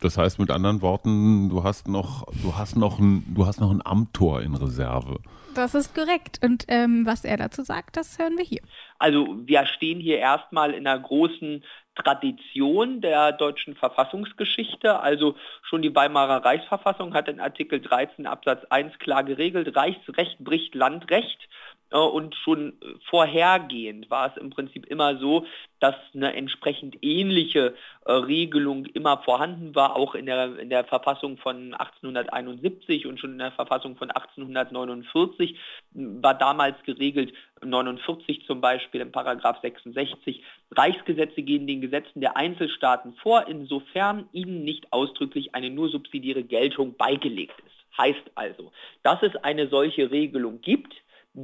Das 0.00 0.16
heißt 0.16 0.38
mit 0.38 0.50
anderen 0.50 0.80
Worten, 0.80 1.48
du 1.48 1.64
hast 1.64 1.88
noch, 1.88 2.24
du 2.42 2.56
hast 2.56 2.76
noch 2.76 2.98
ein, 2.98 3.24
du 3.34 3.46
hast 3.46 3.60
noch 3.60 3.70
ein 3.70 3.84
Amtor 3.84 4.42
in 4.42 4.54
Reserve. 4.54 5.18
Das 5.54 5.74
ist 5.74 5.94
korrekt. 5.94 6.38
Und 6.42 6.66
ähm, 6.68 7.04
was 7.04 7.24
er 7.24 7.36
dazu 7.36 7.62
sagt, 7.62 7.96
das 7.96 8.18
hören 8.18 8.36
wir 8.36 8.44
hier. 8.44 8.60
Also 8.98 9.36
wir 9.44 9.66
stehen 9.66 9.98
hier 9.98 10.18
erstmal 10.18 10.72
in 10.72 10.86
einer 10.86 11.00
großen 11.00 11.64
Tradition 11.96 13.00
der 13.00 13.32
deutschen 13.32 13.74
Verfassungsgeschichte. 13.74 15.00
Also 15.00 15.34
schon 15.62 15.82
die 15.82 15.94
Weimarer 15.94 16.44
Reichsverfassung 16.44 17.14
hat 17.14 17.28
in 17.28 17.40
Artikel 17.40 17.80
13 17.80 18.26
Absatz 18.26 18.64
1 18.70 18.98
klar 19.00 19.24
geregelt, 19.24 19.74
Reichsrecht 19.74 20.38
bricht 20.38 20.76
Landrecht. 20.76 21.48
Äh, 21.90 21.98
Und 21.98 22.34
schon 22.34 22.74
vorhergehend 23.08 24.10
war 24.10 24.30
es 24.30 24.36
im 24.40 24.50
Prinzip 24.50 24.86
immer 24.86 25.18
so, 25.18 25.46
dass 25.80 25.94
eine 26.14 26.34
entsprechend 26.34 26.96
ähnliche 27.02 27.74
äh, 28.04 28.12
Regelung 28.12 28.84
immer 28.86 29.18
vorhanden 29.18 29.74
war, 29.74 29.96
auch 29.96 30.14
in 30.14 30.26
der, 30.26 30.58
in 30.58 30.70
der 30.70 30.84
Verfassung 30.84 31.38
von 31.38 31.74
1871 31.74 33.06
und 33.06 33.20
schon 33.20 33.32
in 33.32 33.38
der 33.38 33.52
Verfassung 33.52 33.96
von 33.96 34.10
1849 34.10 35.56
war 35.92 36.34
damals 36.34 36.82
geregelt, 36.82 37.32
49 37.64 38.44
zum 38.46 38.60
Beispiel 38.60 39.00
im 39.00 39.12
Paragraph 39.12 39.60
66, 39.62 40.42
Reichsgesetze 40.72 41.42
gehen 41.42 41.66
den 41.66 41.80
Gesetzen 41.80 42.20
der 42.20 42.36
Einzelstaaten 42.36 43.14
vor, 43.14 43.46
insofern 43.48 44.28
ihnen 44.32 44.64
nicht 44.64 44.92
ausdrücklich 44.92 45.54
eine 45.54 45.70
nur 45.70 45.88
subsidiäre 45.88 46.42
Geltung 46.42 46.96
beigelegt 46.96 47.58
ist. 47.58 47.98
Heißt 47.98 48.30
also, 48.34 48.72
dass 49.02 49.22
es 49.22 49.34
eine 49.36 49.68
solche 49.68 50.10
Regelung 50.10 50.60
gibt, 50.60 50.94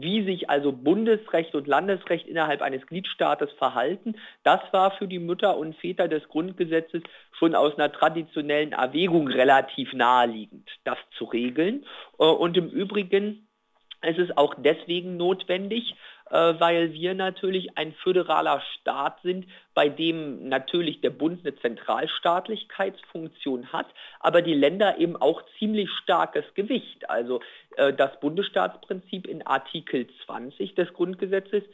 wie 0.01 0.25
sich 0.25 0.51
also 0.51 0.73
Bundesrecht 0.73 1.55
und 1.55 1.67
Landesrecht 1.67 2.27
innerhalb 2.27 2.63
eines 2.63 2.87
Gliedstaates 2.87 3.53
verhalten, 3.53 4.17
das 4.43 4.61
war 4.73 4.91
für 4.93 5.07
die 5.07 5.19
Mütter 5.19 5.57
und 5.57 5.77
Väter 5.77 6.09
des 6.09 6.27
Grundgesetzes 6.29 7.03
schon 7.39 7.55
aus 7.55 7.75
einer 7.77 7.93
traditionellen 7.93 8.73
Erwägung 8.73 9.29
relativ 9.29 9.93
naheliegend, 9.93 10.69
das 10.85 10.99
zu 11.17 11.25
regeln. 11.25 11.85
Äh, 12.19 12.25
Und 12.25 12.57
im 12.57 12.69
Übrigen 12.69 13.47
ist 14.03 14.19
es 14.19 14.37
auch 14.37 14.55
deswegen 14.59 15.17
notwendig, 15.17 15.95
weil 16.31 16.93
wir 16.93 17.15
natürlich 17.15 17.77
ein 17.77 17.93
föderaler 17.93 18.63
Staat 18.75 19.21
sind, 19.23 19.47
bei 19.75 19.89
dem 19.89 20.49
natürlich 20.49 21.01
der 21.01 21.11
Bund 21.11 21.45
eine 21.45 21.57
Zentralstaatlichkeitsfunktion 21.57 23.73
hat, 23.73 23.87
aber 24.21 24.43
die 24.43 24.55
Länder 24.55 24.99
eben 24.99 25.17
auch 25.17 25.43
ziemlich 25.59 25.91
starkes 26.03 26.45
Gewicht. 26.55 27.11
Also 27.11 27.41
äh, 27.77 27.93
das 27.93 28.19
Bundesstaatsprinzip 28.21 29.27
in 29.27 29.45
Artikel 29.47 30.07
20 30.25 30.75
des 30.75 30.95
Grundgesetzes 30.95 31.65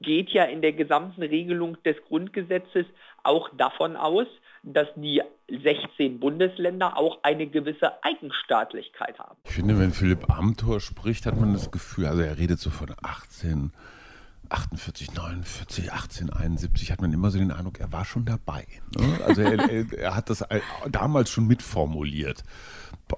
geht 0.00 0.30
ja 0.30 0.44
in 0.44 0.62
der 0.62 0.72
gesamten 0.72 1.22
Regelung 1.22 1.76
des 1.82 2.02
Grundgesetzes 2.04 2.86
auch 3.22 3.50
davon 3.56 3.96
aus, 3.96 4.26
dass 4.62 4.88
die 4.96 5.22
16 5.48 6.20
Bundesländer 6.20 6.96
auch 6.96 7.18
eine 7.22 7.46
gewisse 7.46 8.02
Eigenstaatlichkeit 8.04 9.18
haben. 9.18 9.36
Ich 9.44 9.52
finde, 9.52 9.78
wenn 9.78 9.92
Philipp 9.92 10.30
Amthor 10.30 10.80
spricht, 10.80 11.26
hat 11.26 11.38
man 11.40 11.52
das 11.52 11.70
Gefühl, 11.70 12.06
also 12.06 12.22
er 12.22 12.38
redet 12.38 12.58
so 12.58 12.70
von 12.70 12.94
18, 13.02 13.72
48, 14.50 15.14
49, 15.14 15.92
18, 15.92 16.30
71, 16.30 16.90
hat 16.90 17.00
man 17.00 17.12
immer 17.12 17.30
so 17.30 17.38
den 17.38 17.52
Eindruck, 17.52 17.78
er 17.80 17.92
war 17.92 18.04
schon 18.04 18.24
dabei. 18.24 18.66
Ne? 18.98 19.20
Also 19.24 19.42
er, 19.42 19.70
er, 19.70 19.92
er 19.92 20.14
hat 20.16 20.28
das 20.28 20.42
äh, 20.42 20.60
damals 20.90 21.30
schon 21.30 21.46
mitformuliert. 21.46 22.44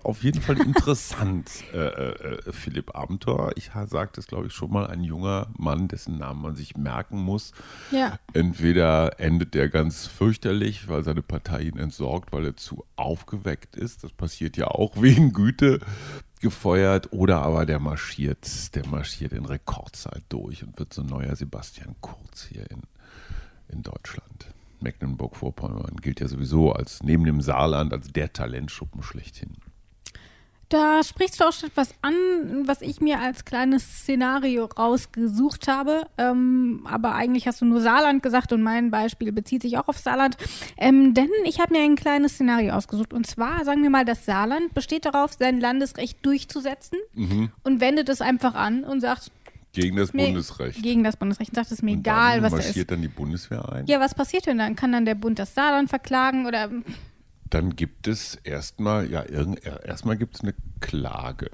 Auf 0.04 0.22
jeden 0.22 0.40
Fall 0.40 0.60
interessant, 0.60 1.50
äh, 1.72 1.78
äh, 1.78 2.52
Philipp 2.52 2.94
Amthor. 2.94 3.52
Ich 3.56 3.70
sagte 3.86 4.20
es, 4.20 4.26
glaube 4.26 4.46
ich, 4.46 4.52
schon 4.52 4.70
mal, 4.70 4.86
ein 4.86 5.04
junger 5.04 5.48
Mann, 5.56 5.88
dessen 5.88 6.18
Namen 6.18 6.42
man 6.42 6.54
sich 6.54 6.76
merken 6.76 7.18
muss. 7.18 7.52
Ja. 7.90 8.18
Entweder 8.32 9.18
endet 9.20 9.56
er 9.56 9.68
ganz 9.68 10.06
fürchterlich, 10.06 10.88
weil 10.88 11.04
seine 11.04 11.22
Partei 11.22 11.62
ihn 11.62 11.78
entsorgt, 11.78 12.32
weil 12.32 12.46
er 12.46 12.56
zu 12.56 12.84
aufgeweckt 12.96 13.76
ist. 13.76 14.04
Das 14.04 14.12
passiert 14.12 14.56
ja 14.56 14.68
auch 14.68 14.96
wegen 15.00 15.32
Güte 15.32 15.80
gefeuert. 16.42 17.12
Oder 17.12 17.40
aber 17.40 17.64
der 17.64 17.78
marschiert, 17.78 18.74
der 18.74 18.86
marschiert 18.86 19.32
in 19.32 19.46
Rekordzeit 19.46 20.24
durch 20.28 20.62
und 20.62 20.78
wird 20.78 20.92
so 20.92 21.00
ein 21.00 21.08
neuer 21.08 21.34
Sebastian 21.34 21.96
Kurz 22.02 22.44
hier 22.44 22.70
in, 22.70 22.82
in 23.68 23.82
Deutschland. 23.82 24.48
Mecklenburg-Vorpommern 24.80 25.96
gilt 26.02 26.20
ja 26.20 26.28
sowieso 26.28 26.72
als 26.72 27.02
neben 27.02 27.24
dem 27.24 27.40
Saarland 27.40 27.92
als 27.92 28.12
der 28.12 28.32
Talentschuppen 28.32 29.02
schlechthin. 29.02 29.56
Da 30.72 31.02
sprichst 31.04 31.38
du 31.38 31.44
auch 31.44 31.52
schon 31.52 31.68
etwas 31.68 31.90
an, 32.00 32.14
was 32.66 32.80
ich 32.80 33.02
mir 33.02 33.20
als 33.20 33.44
kleines 33.44 33.82
Szenario 33.82 34.64
rausgesucht 34.64 35.68
habe. 35.68 36.06
Ähm, 36.16 36.86
aber 36.90 37.14
eigentlich 37.14 37.46
hast 37.46 37.60
du 37.60 37.66
nur 37.66 37.82
Saarland 37.82 38.22
gesagt 38.22 38.54
und 38.54 38.62
mein 38.62 38.90
Beispiel 38.90 39.32
bezieht 39.32 39.60
sich 39.60 39.76
auch 39.76 39.88
auf 39.88 39.98
Saarland. 39.98 40.38
Ähm, 40.78 41.12
denn 41.12 41.28
ich 41.44 41.60
habe 41.60 41.74
mir 41.74 41.82
ein 41.82 41.94
kleines 41.94 42.32
Szenario 42.34 42.72
ausgesucht. 42.72 43.12
Und 43.12 43.26
zwar, 43.26 43.66
sagen 43.66 43.82
wir 43.82 43.90
mal, 43.90 44.06
das 44.06 44.24
Saarland 44.24 44.72
besteht 44.72 45.04
darauf, 45.04 45.34
sein 45.38 45.60
Landesrecht 45.60 46.24
durchzusetzen 46.24 46.98
und 47.64 47.80
wendet 47.82 48.08
es 48.08 48.22
einfach 48.22 48.54
an 48.54 48.84
und 48.84 49.02
sagt, 49.02 49.30
Gegen 49.74 49.96
das 49.96 50.12
mir 50.12 50.26
Bundesrecht. 50.26 50.82
gegen 50.82 51.02
das 51.04 51.16
Bundesrecht 51.16 51.50
und 51.50 51.56
sagt, 51.56 51.66
es 51.66 51.72
ist 51.72 51.82
mir 51.82 51.92
Und 51.92 52.00
egal, 52.00 52.42
was 52.42 52.50
da 52.50 52.56
marschiert 52.56 52.76
ist. 52.76 52.90
dann 52.90 53.00
die 53.02 53.08
Bundeswehr 53.08 53.70
ein? 53.72 53.86
Ja, 53.86 54.00
was 54.00 54.14
passiert 54.14 54.46
denn 54.46 54.58
dann? 54.58 54.76
Kann 54.76 54.92
dann 54.92 55.04
der 55.04 55.14
Bund 55.14 55.38
das 55.38 55.54
Saarland 55.54 55.88
verklagen 55.88 56.46
oder 56.46 56.70
Dann 57.52 57.76
gibt 57.76 58.08
es 58.08 58.34
erstmal, 58.44 59.10
ja, 59.10 59.22
erstmal 59.24 60.16
gibt 60.16 60.36
es 60.36 60.40
eine 60.40 60.54
Klage. 60.80 61.50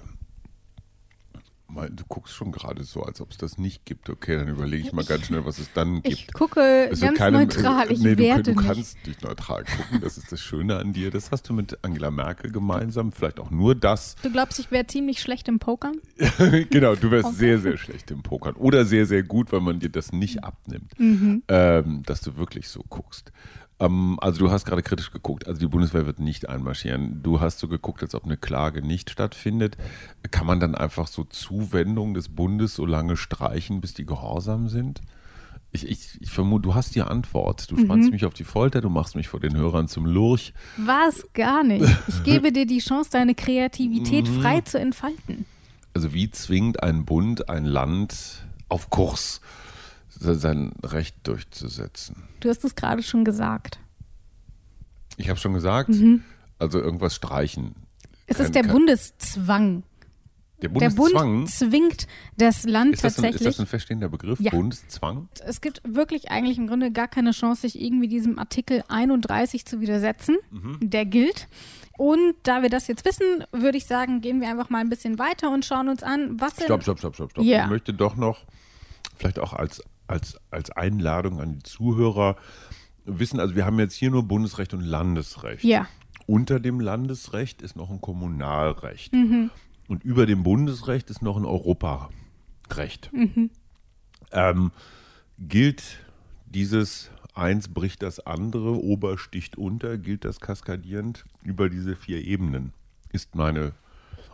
Du 1.91 2.05
guckst 2.09 2.35
schon 2.35 2.51
gerade 2.51 2.83
so, 2.83 3.03
als 3.03 3.21
ob 3.21 3.31
es 3.31 3.37
das 3.37 3.59
nicht 3.59 3.85
gibt. 3.85 4.09
Okay, 4.09 4.37
dann 4.37 4.49
überlege 4.49 4.87
ich 4.87 4.93
mal 4.93 5.05
ganz 5.05 5.27
schnell, 5.27 5.45
was 5.45 5.59
es 5.59 5.71
dann 5.75 5.97
gibt. 6.03 6.07
ich 6.09 6.33
gucke 6.33 6.87
Also 6.91 7.05
ganz 7.05 7.19
keine- 7.19 7.39
neutral, 7.39 7.93
ich 7.93 7.99
nee, 8.01 8.15
du, 8.15 8.23
werte 8.23 8.55
du 8.55 8.61
nicht. 8.61 8.67
kannst 8.67 9.07
nicht 9.07 9.23
neutral 9.23 9.65
gucken, 9.65 10.01
das 10.01 10.17
ist 10.19 10.33
das 10.33 10.41
Schöne 10.41 10.77
an 10.77 10.93
dir. 10.93 11.11
Das 11.11 11.31
hast 11.31 11.49
du 11.49 11.53
mit 11.53 11.79
Angela 11.85 12.11
Merkel 12.11 12.51
gemeinsam, 12.53 13.13
vielleicht 13.13 13.39
auch 13.39 13.51
nur 13.51 13.75
das. 13.75 14.15
Du 14.23 14.31
glaubst, 14.33 14.59
ich 14.61 14.71
wäre 14.71 14.87
ziemlich 14.87 15.21
schlecht 15.21 15.47
im 15.49 15.59
Pokern? 15.59 15.97
genau, 16.71 16.95
du 16.95 17.11
wärst 17.11 17.27
Okay. 17.27 17.37
sehr, 17.37 17.59
sehr 17.59 17.77
schlecht 17.77 18.11
im 18.13 18.23
Pokern. 18.23 18.55
Oder 18.55 18.85
sehr, 18.87 19.05
sehr 19.05 19.23
gut, 19.23 19.53
weil 19.53 19.61
man 19.61 19.79
dir 19.79 19.91
das 19.91 20.11
nicht 20.13 20.43
abnimmt, 20.45 20.99
Mhm. 20.99 21.43
ähm, 21.49 22.03
dass 22.07 22.23
du 22.23 22.37
wirklich 22.39 22.69
so 22.69 22.83
guckst. 22.89 23.31
Ähm, 23.81 24.19
also 24.21 24.41
du 24.41 24.51
hast 24.51 24.65
gerade 24.65 24.83
kritisch 24.83 25.13
geguckt, 25.13 25.47
also 25.47 25.61
die 25.61 25.67
Bundeswehr 25.67 26.05
wird 26.07 26.19
nicht 26.19 26.49
einmarschieren. 26.49 27.23
Du 27.23 27.41
hast 27.41 27.59
so 27.61 27.69
geguckt, 27.69 28.03
als 28.03 28.15
ob 28.15 28.25
eine 28.25 28.37
Klage 28.37 28.83
nicht 28.83 29.11
stattfindet. 29.11 29.77
Kann 30.31 30.47
man 30.47 30.59
dann 30.61 30.75
einfach 30.75 31.07
so 31.07 31.25
Zuwendungen 31.25 32.15
des 32.15 32.29
Bundes 32.29 32.75
so 32.75 32.85
lange 32.87 33.17
streichen, 33.17 33.81
bis 33.81 33.95
die 33.95 34.07
gehorsam 34.07 34.69
sind? 34.69 35.01
Ich, 35.71 35.87
ich, 35.87 36.19
ich 36.21 36.31
vermute, 36.31 36.63
du 36.63 36.75
hast 36.75 36.95
die 36.95 37.03
Antwort. 37.03 37.71
Du 37.71 37.77
Mhm. 37.77 37.81
spannst 37.81 38.11
mich 38.11 38.25
auf 38.25 38.33
die 38.35 38.45
Folter, 38.45 38.81
du 38.81 38.89
machst 38.89 39.15
mich 39.17 39.29
vor 39.29 39.39
den 39.39 39.55
Hörern 39.55 39.87
zum 39.87 40.07
Lurch. 40.07 40.55
Was 40.79 41.23
gar 41.35 41.63
nicht. 41.63 41.85
Ich 42.09 42.23
gebe 42.25 42.53
dir 42.53 42.65
die 42.67 42.79
Chance, 42.79 43.11
deine 43.13 43.35
Kreativität 43.35 44.25
Mhm. 44.29 44.41
frei 44.41 44.61
zu 44.63 44.79
entfalten. 44.81 45.45
Also 45.95 46.15
wie 46.15 46.31
zwingt 46.31 46.83
ein 46.83 47.05
Bund 47.05 47.49
ein 47.51 47.65
Land 47.67 48.47
auf 48.71 48.89
Kurs, 48.89 49.41
sein 50.19 50.73
Recht 50.83 51.17
durchzusetzen? 51.25 52.25
Du 52.41 52.49
hast 52.49 52.65
es 52.65 52.75
gerade 52.75 53.03
schon 53.03 53.25
gesagt. 53.25 53.79
Ich 55.17 55.29
habe 55.29 55.39
schon 55.39 55.53
gesagt, 55.55 55.91
also 56.59 56.81
irgendwas 56.81 57.15
streichen. 57.15 57.65
Mhm. 57.65 57.75
Es 58.27 58.41
ist 58.41 58.55
der 58.55 58.63
kein- 58.63 58.73
Bundeszwang. 58.73 59.83
Der 60.61 60.71
Der 60.71 60.91
Bundeszwang. 60.91 61.37
Bund 61.45 61.51
zwingt 61.51 62.07
das 62.37 62.65
Land 62.65 62.95
ist, 62.95 63.05
das 63.05 63.17
ein, 63.19 63.25
ist 63.25 63.31
tatsächlich. 63.33 63.45
das 63.57 63.61
ein 63.61 63.67
verstehender 63.67 64.09
Begriff? 64.09 64.41
Ja. 64.41 64.51
Bundeszwang? 64.51 65.29
es 65.47 65.61
gibt 65.61 65.81
wirklich 65.85 66.31
eigentlich 66.33 66.59
im 66.59 66.67
Grunde 66.67 66.91
gar 66.91 67.07
keine 67.07 67.31
Chance, 67.31 67.61
sich 67.63 67.81
irgendwie 67.81 68.09
diesem 68.09 68.39
Artikel 68.41 68.83
31 68.89 69.65
zu 69.67 69.81
widersetzen. 69.81 70.37
Mhm. 70.51 70.79
Der 70.83 71.07
gilt. 71.07 71.47
Und 71.97 72.35
da 72.43 72.63
wir 72.63 72.71
das 72.71 72.87
jetzt 72.89 73.05
wissen, 73.05 73.45
würde 73.53 73.79
ich 73.79 73.87
sagen, 73.87 74.21
gehen 74.21 74.41
wir 74.41 74.49
einfach 74.49 74.69
mal 74.69 74.79
ein 74.81 74.89
bisschen 74.89 75.19
weiter 75.19 75.51
und 75.53 75.65
schauen 75.65 75.89
uns 75.89 76.03
an, 76.03 76.41
was 76.41 76.55
Stopp, 76.63 76.83
stopp, 76.83 76.99
stopp, 76.99 77.15
stopp, 77.15 77.31
stopp. 77.31 77.45
Ja. 77.45 77.65
Ich 77.65 77.71
möchte 77.71 77.95
doch 77.95 78.17
noch, 78.17 78.45
vielleicht 79.17 79.39
auch 79.39 79.53
als, 79.53 79.83
als, 80.09 80.41
als 80.51 80.71
Einladung 80.71 81.41
an 81.41 81.55
die 81.55 81.63
Zuhörer, 81.63 82.37
wissen, 83.05 83.41
also 83.41 83.55
wir 83.55 83.65
haben 83.65 83.79
jetzt 83.79 83.95
hier 83.95 84.11
nur 84.11 84.25
Bundesrecht 84.25 84.75
und 84.75 84.81
Landesrecht. 84.81 85.65
Ja. 85.65 85.87
Unter 86.27 86.61
dem 86.61 86.81
Landesrecht 86.81 87.63
ist 87.63 87.77
noch 87.77 87.91
ein 87.91 88.01
Kommunalrecht. 88.01 89.13
Mhm. 89.13 89.51
Und 89.87 90.05
über 90.05 90.27
dem 90.27 90.43
Bundesrecht 90.43 91.09
ist 91.09 91.23
noch 91.23 91.37
ein 91.37 91.47
Europarecht. 91.47 93.11
Mhm. 93.13 93.51
Ähm, 94.33 94.73
gilt 95.39 96.01
dieses 96.47 97.11
eins 97.35 97.69
bricht 97.69 98.03
das 98.03 98.21
andere, 98.21 98.83
Ober 98.83 99.17
sticht 99.17 99.57
unter, 99.57 99.97
gilt 99.97 100.25
das 100.25 100.41
kaskadierend 100.41 101.25
über 101.43 101.71
diese 101.71 101.97
vier 101.97 102.23
Ebenen? 102.23 102.73
Ist 103.13 103.35
meine 103.35 103.73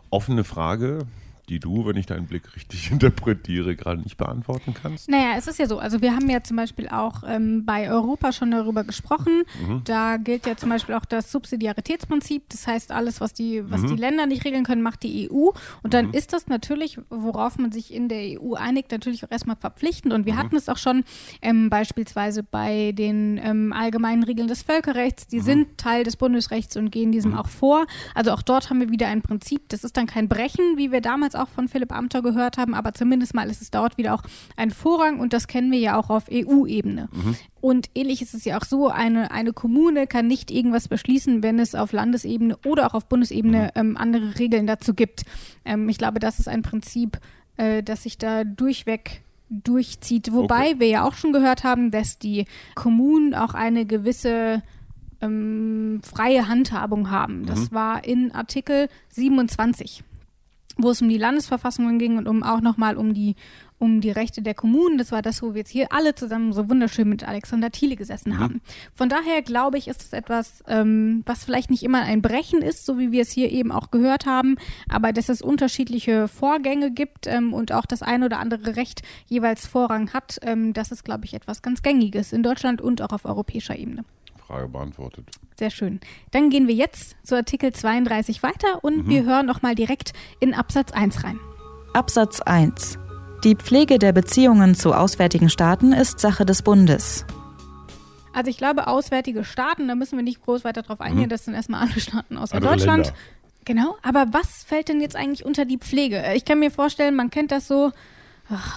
offene 0.09 0.43
Frage 0.43 1.05
die 1.49 1.59
du, 1.59 1.85
wenn 1.85 1.95
ich 1.95 2.05
deinen 2.05 2.27
Blick 2.27 2.55
richtig 2.55 2.91
interpretiere, 2.91 3.75
gerade 3.75 4.01
nicht 4.01 4.17
beantworten 4.17 4.73
kannst? 4.73 5.09
Naja, 5.09 5.33
es 5.37 5.47
ist 5.47 5.59
ja 5.59 5.67
so. 5.67 5.79
Also 5.79 6.01
wir 6.01 6.13
haben 6.13 6.29
ja 6.29 6.43
zum 6.43 6.57
Beispiel 6.57 6.87
auch 6.89 7.23
ähm, 7.27 7.65
bei 7.65 7.89
Europa 7.89 8.31
schon 8.31 8.51
darüber 8.51 8.83
gesprochen. 8.83 9.43
Mhm. 9.65 9.81
Da 9.85 10.17
gilt 10.17 10.45
ja 10.45 10.55
zum 10.57 10.69
Beispiel 10.69 10.95
auch 10.95 11.05
das 11.05 11.31
Subsidiaritätsprinzip. 11.31 12.43
Das 12.49 12.67
heißt, 12.67 12.91
alles, 12.91 13.21
was 13.21 13.33
die, 13.33 13.69
was 13.69 13.81
mhm. 13.81 13.87
die 13.87 13.95
Länder 13.95 14.25
nicht 14.25 14.45
regeln 14.45 14.63
können, 14.63 14.81
macht 14.81 15.03
die 15.03 15.29
EU. 15.29 15.49
Und 15.83 15.93
dann 15.93 16.07
mhm. 16.07 16.13
ist 16.13 16.33
das 16.33 16.47
natürlich, 16.47 16.99
worauf 17.09 17.57
man 17.57 17.71
sich 17.71 17.93
in 17.93 18.09
der 18.09 18.41
EU 18.41 18.53
einigt, 18.53 18.91
natürlich 18.91 19.23
auch 19.23 19.31
erstmal 19.31 19.55
verpflichtend. 19.55 20.13
Und 20.13 20.25
wir 20.25 20.33
mhm. 20.33 20.37
hatten 20.37 20.55
es 20.55 20.69
auch 20.69 20.77
schon 20.77 21.03
ähm, 21.41 21.69
beispielsweise 21.69 22.43
bei 22.43 22.91
den 22.93 23.39
ähm, 23.43 23.73
allgemeinen 23.73 24.23
Regeln 24.23 24.47
des 24.47 24.63
Völkerrechts. 24.63 25.27
Die 25.27 25.39
mhm. 25.39 25.43
sind 25.43 25.77
Teil 25.77 26.03
des 26.03 26.15
Bundesrechts 26.15 26.75
und 26.77 26.91
gehen 26.91 27.11
diesem 27.11 27.31
mhm. 27.31 27.37
auch 27.37 27.47
vor. 27.47 27.85
Also 28.13 28.31
auch 28.31 28.41
dort 28.41 28.69
haben 28.69 28.79
wir 28.79 28.89
wieder 28.89 29.07
ein 29.07 29.21
Prinzip. 29.21 29.69
Das 29.69 29.83
ist 29.83 29.97
dann 29.97 30.07
kein 30.07 30.27
Brechen, 30.27 30.77
wie 30.77 30.91
wir 30.91 31.01
damals 31.01 31.34
auch 31.35 31.47
von 31.47 31.67
Philipp 31.67 31.91
Amthor 31.91 32.21
gehört 32.21 32.57
haben, 32.57 32.73
aber 32.73 32.93
zumindest 32.93 33.33
mal 33.33 33.49
ist 33.49 33.61
es 33.61 33.71
dort 33.71 33.97
wieder 33.97 34.13
auch 34.13 34.23
ein 34.55 34.71
Vorrang 34.71 35.19
und 35.19 35.33
das 35.33 35.47
kennen 35.47 35.71
wir 35.71 35.79
ja 35.79 35.97
auch 35.97 36.09
auf 36.09 36.25
EU-Ebene. 36.31 37.09
Mhm. 37.11 37.35
Und 37.61 37.89
ähnlich 37.95 38.21
ist 38.21 38.33
es 38.33 38.45
ja 38.45 38.57
auch 38.57 38.65
so, 38.65 38.89
eine, 38.89 39.31
eine 39.31 39.53
Kommune 39.53 40.07
kann 40.07 40.27
nicht 40.27 40.51
irgendwas 40.51 40.87
beschließen, 40.87 41.43
wenn 41.43 41.59
es 41.59 41.75
auf 41.75 41.91
Landesebene 41.93 42.57
oder 42.65 42.87
auch 42.87 42.93
auf 42.93 43.07
Bundesebene 43.07 43.71
mhm. 43.75 43.79
ähm, 43.79 43.97
andere 43.97 44.37
Regeln 44.37 44.67
dazu 44.67 44.93
gibt. 44.93 45.23
Ähm, 45.65 45.89
ich 45.89 45.97
glaube, 45.97 46.19
das 46.19 46.39
ist 46.39 46.47
ein 46.47 46.61
Prinzip, 46.61 47.19
äh, 47.57 47.81
das 47.83 48.03
sich 48.03 48.17
da 48.17 48.43
durchweg 48.43 49.21
durchzieht. 49.49 50.31
Wobei 50.33 50.71
okay. 50.71 50.79
wir 50.79 50.87
ja 50.87 51.03
auch 51.03 51.15
schon 51.15 51.33
gehört 51.33 51.63
haben, 51.63 51.91
dass 51.91 52.19
die 52.19 52.45
Kommunen 52.73 53.33
auch 53.35 53.53
eine 53.53 53.85
gewisse 53.85 54.63
ähm, 55.21 56.01
freie 56.03 56.47
Handhabung 56.47 57.09
haben. 57.11 57.45
Das 57.45 57.71
mhm. 57.71 57.75
war 57.75 58.03
in 58.03 58.31
Artikel 58.31 58.89
27 59.09 60.03
wo 60.77 60.89
es 60.89 61.01
um 61.01 61.09
die 61.09 61.17
Landesverfassungen 61.17 61.99
ging 61.99 62.17
und 62.17 62.27
um 62.27 62.43
auch 62.43 62.61
nochmal 62.61 62.97
um 62.97 63.13
die, 63.13 63.35
um 63.79 64.01
die 64.01 64.11
Rechte 64.11 64.41
der 64.41 64.53
Kommunen. 64.53 64.97
Das 64.97 65.11
war 65.11 65.21
das, 65.21 65.41
wo 65.41 65.53
wir 65.53 65.59
jetzt 65.59 65.69
hier 65.69 65.91
alle 65.91 66.15
zusammen 66.15 66.53
so 66.53 66.69
wunderschön 66.69 67.09
mit 67.09 67.27
Alexander 67.27 67.71
Thiele 67.71 67.95
gesessen 67.95 68.33
mhm. 68.33 68.39
haben. 68.39 68.61
Von 68.93 69.09
daher 69.09 69.41
glaube 69.41 69.77
ich, 69.77 69.87
ist 69.87 70.01
es 70.01 70.13
etwas, 70.13 70.63
ähm, 70.67 71.23
was 71.25 71.43
vielleicht 71.43 71.69
nicht 71.69 71.83
immer 71.83 72.01
ein 72.01 72.21
Brechen 72.21 72.61
ist, 72.61 72.85
so 72.85 72.97
wie 72.99 73.11
wir 73.11 73.21
es 73.21 73.31
hier 73.31 73.51
eben 73.51 73.71
auch 73.71 73.91
gehört 73.91 74.25
haben, 74.25 74.55
aber 74.89 75.13
dass 75.13 75.29
es 75.29 75.41
unterschiedliche 75.41 76.27
Vorgänge 76.27 76.91
gibt 76.91 77.27
ähm, 77.27 77.53
und 77.53 77.71
auch 77.71 77.85
das 77.85 78.01
eine 78.01 78.25
oder 78.25 78.39
andere 78.39 78.75
Recht 78.75 79.01
jeweils 79.27 79.67
Vorrang 79.67 80.13
hat, 80.13 80.39
ähm, 80.41 80.73
das 80.73 80.91
ist, 80.91 81.03
glaube 81.03 81.25
ich, 81.25 81.33
etwas 81.33 81.61
ganz 81.61 81.81
Gängiges 81.81 82.33
in 82.33 82.43
Deutschland 82.43 82.81
und 82.81 83.01
auch 83.01 83.11
auf 83.11 83.25
europäischer 83.25 83.77
Ebene. 83.77 84.03
Frage 84.47 84.67
beantwortet. 84.67 85.29
Sehr 85.57 85.69
schön. 85.69 85.99
Dann 86.31 86.49
gehen 86.49 86.67
wir 86.67 86.75
jetzt 86.75 87.15
zu 87.23 87.35
Artikel 87.35 87.73
32 87.73 88.43
weiter 88.43 88.83
und 88.83 89.05
mhm. 89.05 89.09
wir 89.09 89.23
hören 89.23 89.45
noch 89.45 89.61
mal 89.61 89.75
direkt 89.75 90.13
in 90.39 90.53
Absatz 90.53 90.91
1 90.91 91.23
rein. 91.23 91.39
Absatz 91.93 92.41
1. 92.41 92.99
Die 93.43 93.55
Pflege 93.55 93.99
der 93.99 94.11
Beziehungen 94.11 94.75
zu 94.75 94.93
auswärtigen 94.93 95.49
Staaten 95.49 95.93
ist 95.93 96.19
Sache 96.19 96.45
des 96.45 96.61
Bundes. 96.61 97.25
Also 98.33 98.49
ich 98.49 98.57
glaube, 98.57 98.87
auswärtige 98.87 99.45
Staaten, 99.45 99.87
da 99.87 99.95
müssen 99.95 100.17
wir 100.17 100.23
nicht 100.23 100.41
groß 100.41 100.65
weiter 100.65 100.81
drauf 100.81 100.99
eingehen, 100.99 101.25
mhm. 101.25 101.29
das 101.29 101.45
sind 101.45 101.53
erstmal 101.53 101.87
alle 101.87 101.99
Staaten 101.99 102.37
außer 102.37 102.55
Andere 102.55 102.75
Deutschland. 102.75 103.05
Länder. 103.05 103.19
Genau, 103.63 103.95
aber 104.03 104.27
was 104.31 104.63
fällt 104.63 104.89
denn 104.89 105.01
jetzt 105.01 105.15
eigentlich 105.15 105.43
unter 105.43 105.65
die 105.65 105.77
Pflege? 105.77 106.23
Ich 106.35 106.45
kann 106.45 106.59
mir 106.59 106.69
vorstellen, 106.69 107.15
man 107.15 107.31
kennt 107.31 107.51
das 107.51 107.67
so, 107.67 107.91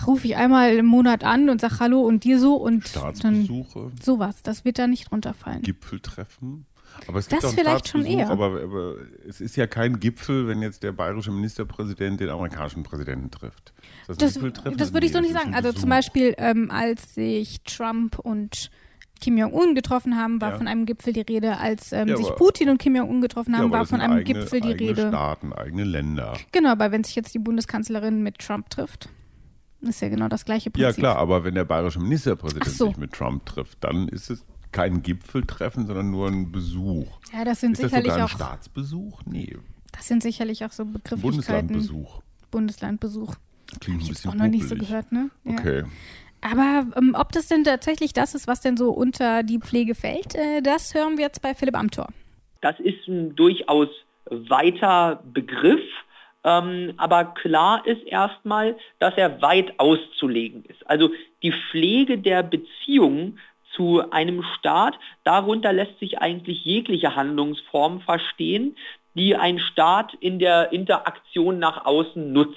rufe 0.07 0.27
ich 0.27 0.37
einmal 0.37 0.77
im 0.77 0.87
Monat 0.87 1.25
an 1.25 1.51
und 1.51 1.61
sag 1.61 1.81
Hallo 1.81 2.01
und 2.01 2.25
dir 2.25 2.39
so 2.39 2.57
und 2.57 2.89
Staatsbesuche. 2.89 3.81
Dann 3.81 3.93
sowas, 4.03 4.43
das 4.43 4.65
wird 4.65 4.79
da 4.79 4.87
nicht 4.87 5.13
runterfallen. 5.13 5.63
Gipfeltreffen. 5.63 6.67
Aber 7.07 7.19
es 7.19 7.29
gibt 7.29 7.43
das 7.43 7.53
auch 7.53 7.55
vielleicht 7.55 7.89
schon 7.89 8.05
eher. 8.05 8.31
Aber, 8.31 8.63
aber, 8.63 8.97
es 9.27 9.41
ist 9.41 9.57
ja 9.57 9.67
kein 9.67 10.01
Gipfel, 10.01 10.49
wenn 10.49 10.63
jetzt 10.63 10.83
der 10.83 10.93
bayerische 10.93 11.31
Ministerpräsident 11.31 12.21
den 12.21 12.31
amerikanischen 12.31 12.83
Präsidenten 12.83 13.31
trifft. 13.31 13.73
Das, 14.07 14.17
das, 14.17 14.35
das 14.35 14.93
würde 14.93 15.07
ich 15.07 15.13
so 15.13 15.21
nicht 15.21 15.35
sagen. 15.35 15.55
Also 15.55 15.73
zum 15.73 15.91
Beispiel, 15.91 16.35
ähm, 16.39 16.71
als 16.71 17.15
sich 17.15 17.63
Trump 17.63 18.19
und 18.19 18.71
Kim 19.21 19.37
Jong-un 19.37 19.75
getroffen 19.75 20.17
haben, 20.17 20.41
war 20.41 20.53
ja. 20.53 20.57
von 20.59 20.69
einem 20.69 20.87
Gipfel 20.87 21.13
die 21.13 21.21
Rede. 21.21 21.59
Als 21.59 21.93
ähm, 21.93 22.09
ja, 22.09 22.17
sich 22.17 22.29
Putin 22.37 22.71
und 22.71 22.79
Kim 22.79 22.97
Jong-un 22.97 23.21
getroffen 23.21 23.57
haben, 23.57 23.67
ja, 23.67 23.71
war 23.71 23.87
von 23.87 24.01
einem 24.01 24.19
eigene, 24.19 24.41
Gipfel 24.41 24.61
die 24.61 24.69
eigene 24.69 24.91
Rede. 24.91 25.09
Staaten, 25.09 25.53
eigene 25.53 25.85
Länder. 25.85 26.35
Genau, 26.53 26.71
aber 26.71 26.91
wenn 26.93 27.05
sich 27.05 27.17
jetzt 27.17 27.35
die 27.35 27.39
Bundeskanzlerin 27.39 28.23
mit 28.23 28.39
Trump 28.39 28.71
trifft. 28.71 29.09
Ist 29.81 30.03
ja 30.03 30.09
genau 30.09 30.29
das 30.29 30.45
gleiche 30.45 30.71
Prinzip. 30.71 30.83
Ja 30.83 30.93
klar, 30.93 31.17
aber 31.17 31.45
wenn 31.45 31.55
der 31.55 31.65
bayerische 31.65 32.01
Ministerpräsident 32.01 32.71
so. 32.71 32.87
sich 32.89 32.97
mit 32.97 33.13
Trump 33.13 33.47
trifft, 33.47 33.85
dann 33.85 34.09
ist 34.09 34.31
es 34.31 34.45
kein 34.73 35.03
Gipfeltreffen, 35.03 35.87
sondern 35.87 36.11
nur 36.11 36.29
ein 36.29 36.51
Besuch. 36.51 37.07
Ja, 37.33 37.45
das 37.45 37.61
sind 37.61 37.73
ist 37.73 37.83
sicherlich 37.83 38.07
das 38.07 38.15
sogar 38.15 38.27
auch 38.27 38.31
ein 38.31 38.37
Staatsbesuch? 38.37 39.23
Nee. 39.25 39.57
Das 39.93 40.07
sind 40.09 40.23
sicherlich 40.23 40.65
auch 40.65 40.73
so 40.73 40.85
Begrifflichkeiten. 40.85 41.23
Bundeslandbesuch. 41.23 42.23
Bundeslandbesuch. 42.51 43.35
Klingt 43.81 44.03
ein 44.03 44.09
bisschen 44.09 44.31
auch 44.31 44.35
noch 44.35 44.49
nicht 44.49 44.69
so 44.69 44.75
gehört, 44.75 45.13
ne? 45.13 45.31
Ja. 45.45 45.53
Okay. 45.53 45.85
Aber 46.41 46.87
ähm, 46.97 47.15
ob 47.19 47.33
das 47.33 47.49
denn 47.49 47.65
tatsächlich 47.65 48.13
das 48.13 48.35
ist, 48.35 48.47
was 48.47 48.61
denn 48.61 48.77
so 48.77 48.91
unter 48.91 49.43
die 49.43 49.59
Pflege 49.59 49.95
fällt, 49.95 50.35
äh, 50.35 50.63
das 50.63 50.95
hören 50.95 51.17
wir 51.17 51.25
jetzt 51.25 51.43
bei 51.43 51.55
Philipp 51.55 51.77
Amthor. 51.77 52.09
Das 52.61 52.79
ist 52.81 53.07
ein 53.09 53.35
durchaus 53.35 53.89
weiter 54.31 55.23
Begriff. 55.33 55.83
Ähm, 56.49 56.95
aber 56.97 57.25
klar 57.27 57.87
ist 57.87 58.03
erstmal, 58.05 58.77
dass 59.01 59.15
er 59.17 59.43
weit 59.43 59.79
auszulegen 59.79 60.65
ist. 60.65 60.89
Also 60.89 61.11
die 61.43 61.53
Pflege 61.53 62.17
der 62.19 62.43
Beziehungen 62.43 63.39
zu 63.77 64.11
einem 64.11 64.43
Staat, 64.57 64.99
darunter 65.25 65.75
lässt 65.75 65.99
sich 65.99 66.21
eigentlich 66.21 66.65
jegliche 66.65 67.15
Handlungsform 67.15 68.01
verstehen, 68.01 68.77
die 69.15 69.37
ein 69.37 69.59
Staat 69.59 70.15
in 70.21 70.39
der 70.39 70.73
Interaktion 70.73 71.59
nach 71.59 71.85
außen 71.85 72.33
nutzt. 72.33 72.57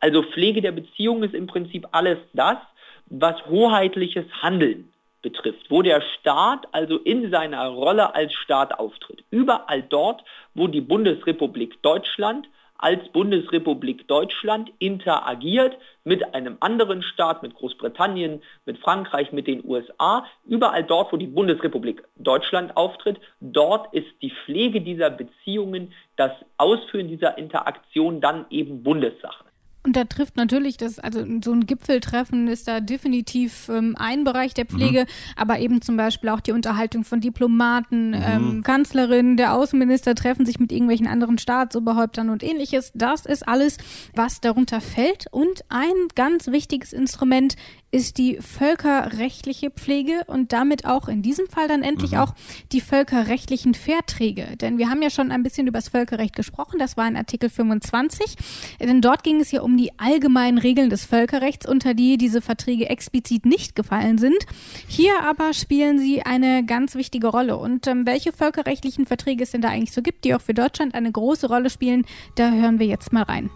Also 0.00 0.22
Pflege 0.22 0.60
der 0.60 0.72
Beziehungen 0.72 1.22
ist 1.22 1.34
im 1.34 1.46
Prinzip 1.46 1.86
alles 1.92 2.18
das, 2.34 2.58
was 3.06 3.46
hoheitliches 3.46 4.26
Handeln 4.42 4.92
betrifft, 5.22 5.70
wo 5.70 5.80
der 5.80 6.02
Staat 6.18 6.66
also 6.72 6.98
in 6.98 7.30
seiner 7.30 7.68
Rolle 7.68 8.14
als 8.14 8.34
Staat 8.34 8.78
auftritt. 8.78 9.24
Überall 9.30 9.82
dort, 9.82 10.24
wo 10.54 10.66
die 10.66 10.80
Bundesrepublik 10.80 11.82
Deutschland 11.82 12.46
als 12.80 13.06
Bundesrepublik 13.10 14.08
Deutschland 14.08 14.72
interagiert 14.78 15.76
mit 16.04 16.34
einem 16.34 16.56
anderen 16.60 17.02
Staat, 17.02 17.42
mit 17.42 17.54
Großbritannien, 17.54 18.42
mit 18.64 18.78
Frankreich, 18.78 19.32
mit 19.32 19.46
den 19.46 19.62
USA. 19.64 20.24
Überall 20.46 20.84
dort, 20.84 21.12
wo 21.12 21.18
die 21.18 21.26
Bundesrepublik 21.26 22.02
Deutschland 22.16 22.76
auftritt, 22.76 23.20
dort 23.40 23.92
ist 23.92 24.08
die 24.22 24.32
Pflege 24.44 24.80
dieser 24.80 25.10
Beziehungen, 25.10 25.92
das 26.16 26.32
Ausführen 26.56 27.08
dieser 27.08 27.36
Interaktion 27.36 28.20
dann 28.20 28.46
eben 28.48 28.82
Bundessache. 28.82 29.49
Und 29.82 29.96
da 29.96 30.04
trifft 30.04 30.36
natürlich 30.36 30.76
das, 30.76 30.98
also 30.98 31.24
so 31.42 31.52
ein 31.52 31.64
Gipfeltreffen 31.64 32.48
ist 32.48 32.68
da 32.68 32.80
definitiv 32.80 33.70
ähm, 33.70 33.96
ein 33.98 34.24
Bereich 34.24 34.52
der 34.52 34.66
Pflege, 34.66 35.00
mhm. 35.00 35.06
aber 35.36 35.58
eben 35.58 35.80
zum 35.80 35.96
Beispiel 35.96 36.28
auch 36.28 36.40
die 36.40 36.52
Unterhaltung 36.52 37.04
von 37.04 37.22
Diplomaten, 37.22 38.08
mhm. 38.10 38.22
ähm, 38.22 38.62
Kanzlerin, 38.62 39.38
der 39.38 39.54
Außenminister 39.54 40.14
treffen 40.14 40.44
sich 40.44 40.60
mit 40.60 40.70
irgendwelchen 40.70 41.06
anderen 41.06 41.38
Staatsoberhäuptern 41.38 42.28
und 42.28 42.42
ähnliches. 42.42 42.92
Das 42.94 43.24
ist 43.24 43.48
alles, 43.48 43.78
was 44.14 44.42
darunter 44.42 44.82
fällt. 44.82 45.26
Und 45.30 45.62
ein 45.70 45.94
ganz 46.14 46.48
wichtiges 46.48 46.92
Instrument 46.92 47.56
ist 47.92 48.18
die 48.18 48.38
völkerrechtliche 48.40 49.70
Pflege 49.70 50.24
und 50.26 50.52
damit 50.52 50.84
auch 50.84 51.08
in 51.08 51.22
diesem 51.22 51.48
Fall 51.48 51.68
dann 51.68 51.82
endlich 51.82 52.12
mhm. 52.12 52.18
auch 52.18 52.34
die 52.72 52.80
völkerrechtlichen 52.80 53.74
Verträge. 53.74 54.56
Denn 54.60 54.78
wir 54.78 54.88
haben 54.88 55.02
ja 55.02 55.10
schon 55.10 55.32
ein 55.32 55.42
bisschen 55.42 55.66
über 55.66 55.78
das 55.78 55.88
Völkerrecht 55.88 56.36
gesprochen, 56.36 56.78
das 56.78 56.96
war 56.96 57.08
in 57.08 57.16
Artikel 57.16 57.50
25, 57.50 58.36
denn 58.80 59.00
dort 59.00 59.24
ging 59.24 59.40
es 59.40 59.50
ja 59.50 59.62
um 59.62 59.76
die 59.76 59.98
allgemeinen 59.98 60.58
Regeln 60.58 60.90
des 60.90 61.04
Völkerrechts, 61.04 61.66
unter 61.66 61.94
die 61.94 62.16
diese 62.16 62.40
Verträge 62.40 62.88
explizit 62.88 63.44
nicht 63.44 63.74
gefallen 63.74 64.18
sind. 64.18 64.46
Hier 64.86 65.22
aber 65.22 65.52
spielen 65.52 65.98
sie 65.98 66.22
eine 66.22 66.64
ganz 66.64 66.94
wichtige 66.94 67.28
Rolle. 67.28 67.56
Und 67.56 67.86
ähm, 67.86 68.06
welche 68.06 68.32
völkerrechtlichen 68.32 69.06
Verträge 69.06 69.42
es 69.42 69.50
denn 69.50 69.62
da 69.62 69.68
eigentlich 69.68 69.92
so 69.92 70.02
gibt, 70.02 70.24
die 70.24 70.34
auch 70.34 70.40
für 70.40 70.54
Deutschland 70.54 70.94
eine 70.94 71.10
große 71.10 71.48
Rolle 71.48 71.70
spielen, 71.70 72.04
da 72.36 72.50
hören 72.50 72.78
wir 72.78 72.86
jetzt 72.86 73.12
mal 73.12 73.24
rein. 73.24 73.50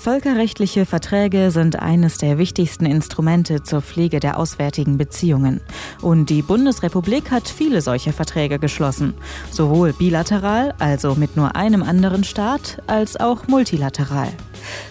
Völkerrechtliche 0.00 0.86
Verträge 0.86 1.50
sind 1.50 1.78
eines 1.78 2.16
der 2.16 2.38
wichtigsten 2.38 2.86
Instrumente 2.86 3.62
zur 3.62 3.82
Pflege 3.82 4.18
der 4.18 4.38
auswärtigen 4.38 4.96
Beziehungen. 4.96 5.60
Und 6.00 6.30
die 6.30 6.40
Bundesrepublik 6.40 7.30
hat 7.30 7.46
viele 7.46 7.82
solcher 7.82 8.14
Verträge 8.14 8.58
geschlossen, 8.58 9.12
sowohl 9.50 9.92
bilateral, 9.92 10.74
also 10.78 11.16
mit 11.16 11.36
nur 11.36 11.54
einem 11.54 11.82
anderen 11.82 12.24
Staat, 12.24 12.82
als 12.86 13.20
auch 13.20 13.46
multilateral. 13.46 14.28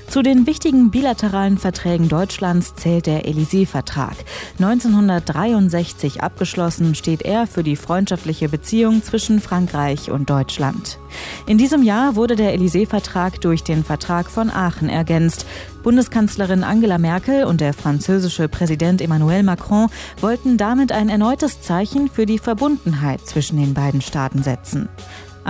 Zu 0.10 0.24
den 0.24 0.48
wichtigen 0.48 0.90
bilateralen 0.90 1.60
Verträgen 1.60 2.10
Deutschlands 2.10 2.74
zählt 2.74 3.06
der 3.06 3.26
Élysée-Vertrag. 3.26 4.16
1963 4.58 6.24
abgeschlossen 6.24 6.96
steht 6.96 7.22
er 7.22 7.46
für 7.46 7.62
die 7.62 7.76
freundschaftliche 7.76 8.50
Beziehung 8.50 9.04
zwischen 9.04 9.40
Frankreich 9.40 10.10
und 10.10 10.28
Deutschland. 10.32 10.98
In 11.46 11.60
diesem 11.60 11.84
Jahr 11.84 12.16
wurde 12.16 12.36
der 12.36 12.58
Élysée-Vertrag 12.58 13.40
durch 13.42 13.64
den 13.64 13.84
Vertrag 13.84 14.32
von 14.32 14.50
Aachen 14.50 14.90
ergänzt. 14.90 15.46
Bundeskanzlerin 15.84 16.64
Angela 16.64 16.98
Merkel 16.98 17.44
und 17.44 17.62
der 17.62 17.76
französische 17.76 18.50
Präsident 18.50 19.04
Emmanuel 19.04 19.44
Macron 19.44 19.90
wollten 20.22 20.58
damit 20.58 20.92
ein 20.92 21.10
erneutes 21.10 21.62
Zeichen 21.62 22.10
für 22.10 22.26
die 22.26 22.40
Verbundenheit 22.40 23.28
zwischen 23.28 23.58
den 23.58 23.76
beiden 23.76 24.02
Staaten 24.02 24.42
setzen. 24.42 24.90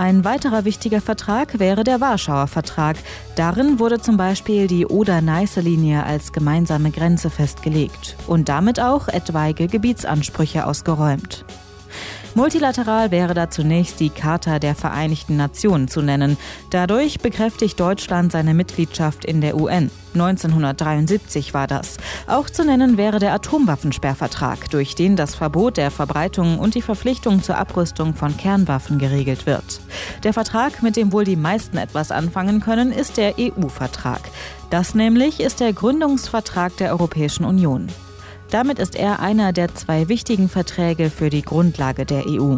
Ein 0.00 0.24
weiterer 0.24 0.64
wichtiger 0.64 1.02
Vertrag 1.02 1.58
wäre 1.58 1.84
der 1.84 2.00
Warschauer 2.00 2.46
Vertrag. 2.46 2.96
Darin 3.36 3.78
wurde 3.78 4.00
zum 4.00 4.16
Beispiel 4.16 4.66
die 4.66 4.86
Oder-Neiße-Linie 4.86 6.04
als 6.04 6.32
gemeinsame 6.32 6.90
Grenze 6.90 7.28
festgelegt 7.28 8.16
und 8.26 8.48
damit 8.48 8.80
auch 8.80 9.08
etwaige 9.08 9.66
Gebietsansprüche 9.66 10.64
ausgeräumt. 10.64 11.44
Multilateral 12.34 13.10
wäre 13.10 13.34
da 13.34 13.50
zunächst 13.50 13.98
die 13.98 14.10
Charta 14.10 14.60
der 14.60 14.76
Vereinigten 14.76 15.36
Nationen 15.36 15.88
zu 15.88 16.00
nennen. 16.00 16.36
Dadurch 16.70 17.18
bekräftigt 17.18 17.80
Deutschland 17.80 18.30
seine 18.30 18.54
Mitgliedschaft 18.54 19.24
in 19.24 19.40
der 19.40 19.56
UN. 19.56 19.90
1973 20.14 21.54
war 21.54 21.66
das. 21.66 21.96
Auch 22.26 22.48
zu 22.48 22.64
nennen 22.64 22.96
wäre 22.96 23.18
der 23.18 23.34
Atomwaffensperrvertrag, 23.34 24.70
durch 24.70 24.94
den 24.94 25.16
das 25.16 25.34
Verbot 25.34 25.76
der 25.76 25.90
Verbreitung 25.90 26.58
und 26.58 26.74
die 26.74 26.82
Verpflichtung 26.82 27.42
zur 27.42 27.56
Abrüstung 27.56 28.14
von 28.14 28.36
Kernwaffen 28.36 28.98
geregelt 28.98 29.46
wird. 29.46 29.80
Der 30.22 30.32
Vertrag, 30.32 30.82
mit 30.82 30.96
dem 30.96 31.12
wohl 31.12 31.24
die 31.24 31.36
meisten 31.36 31.78
etwas 31.78 32.12
anfangen 32.12 32.60
können, 32.60 32.92
ist 32.92 33.16
der 33.16 33.34
EU-Vertrag. 33.38 34.20
Das 34.70 34.94
nämlich 34.94 35.40
ist 35.40 35.58
der 35.58 35.72
Gründungsvertrag 35.72 36.76
der 36.76 36.92
Europäischen 36.92 37.44
Union. 37.44 37.88
Damit 38.50 38.80
ist 38.80 38.96
er 38.96 39.20
einer 39.20 39.52
der 39.52 39.74
zwei 39.74 40.08
wichtigen 40.08 40.48
Verträge 40.48 41.08
für 41.10 41.30
die 41.30 41.42
Grundlage 41.42 42.04
der 42.04 42.24
EU. 42.26 42.56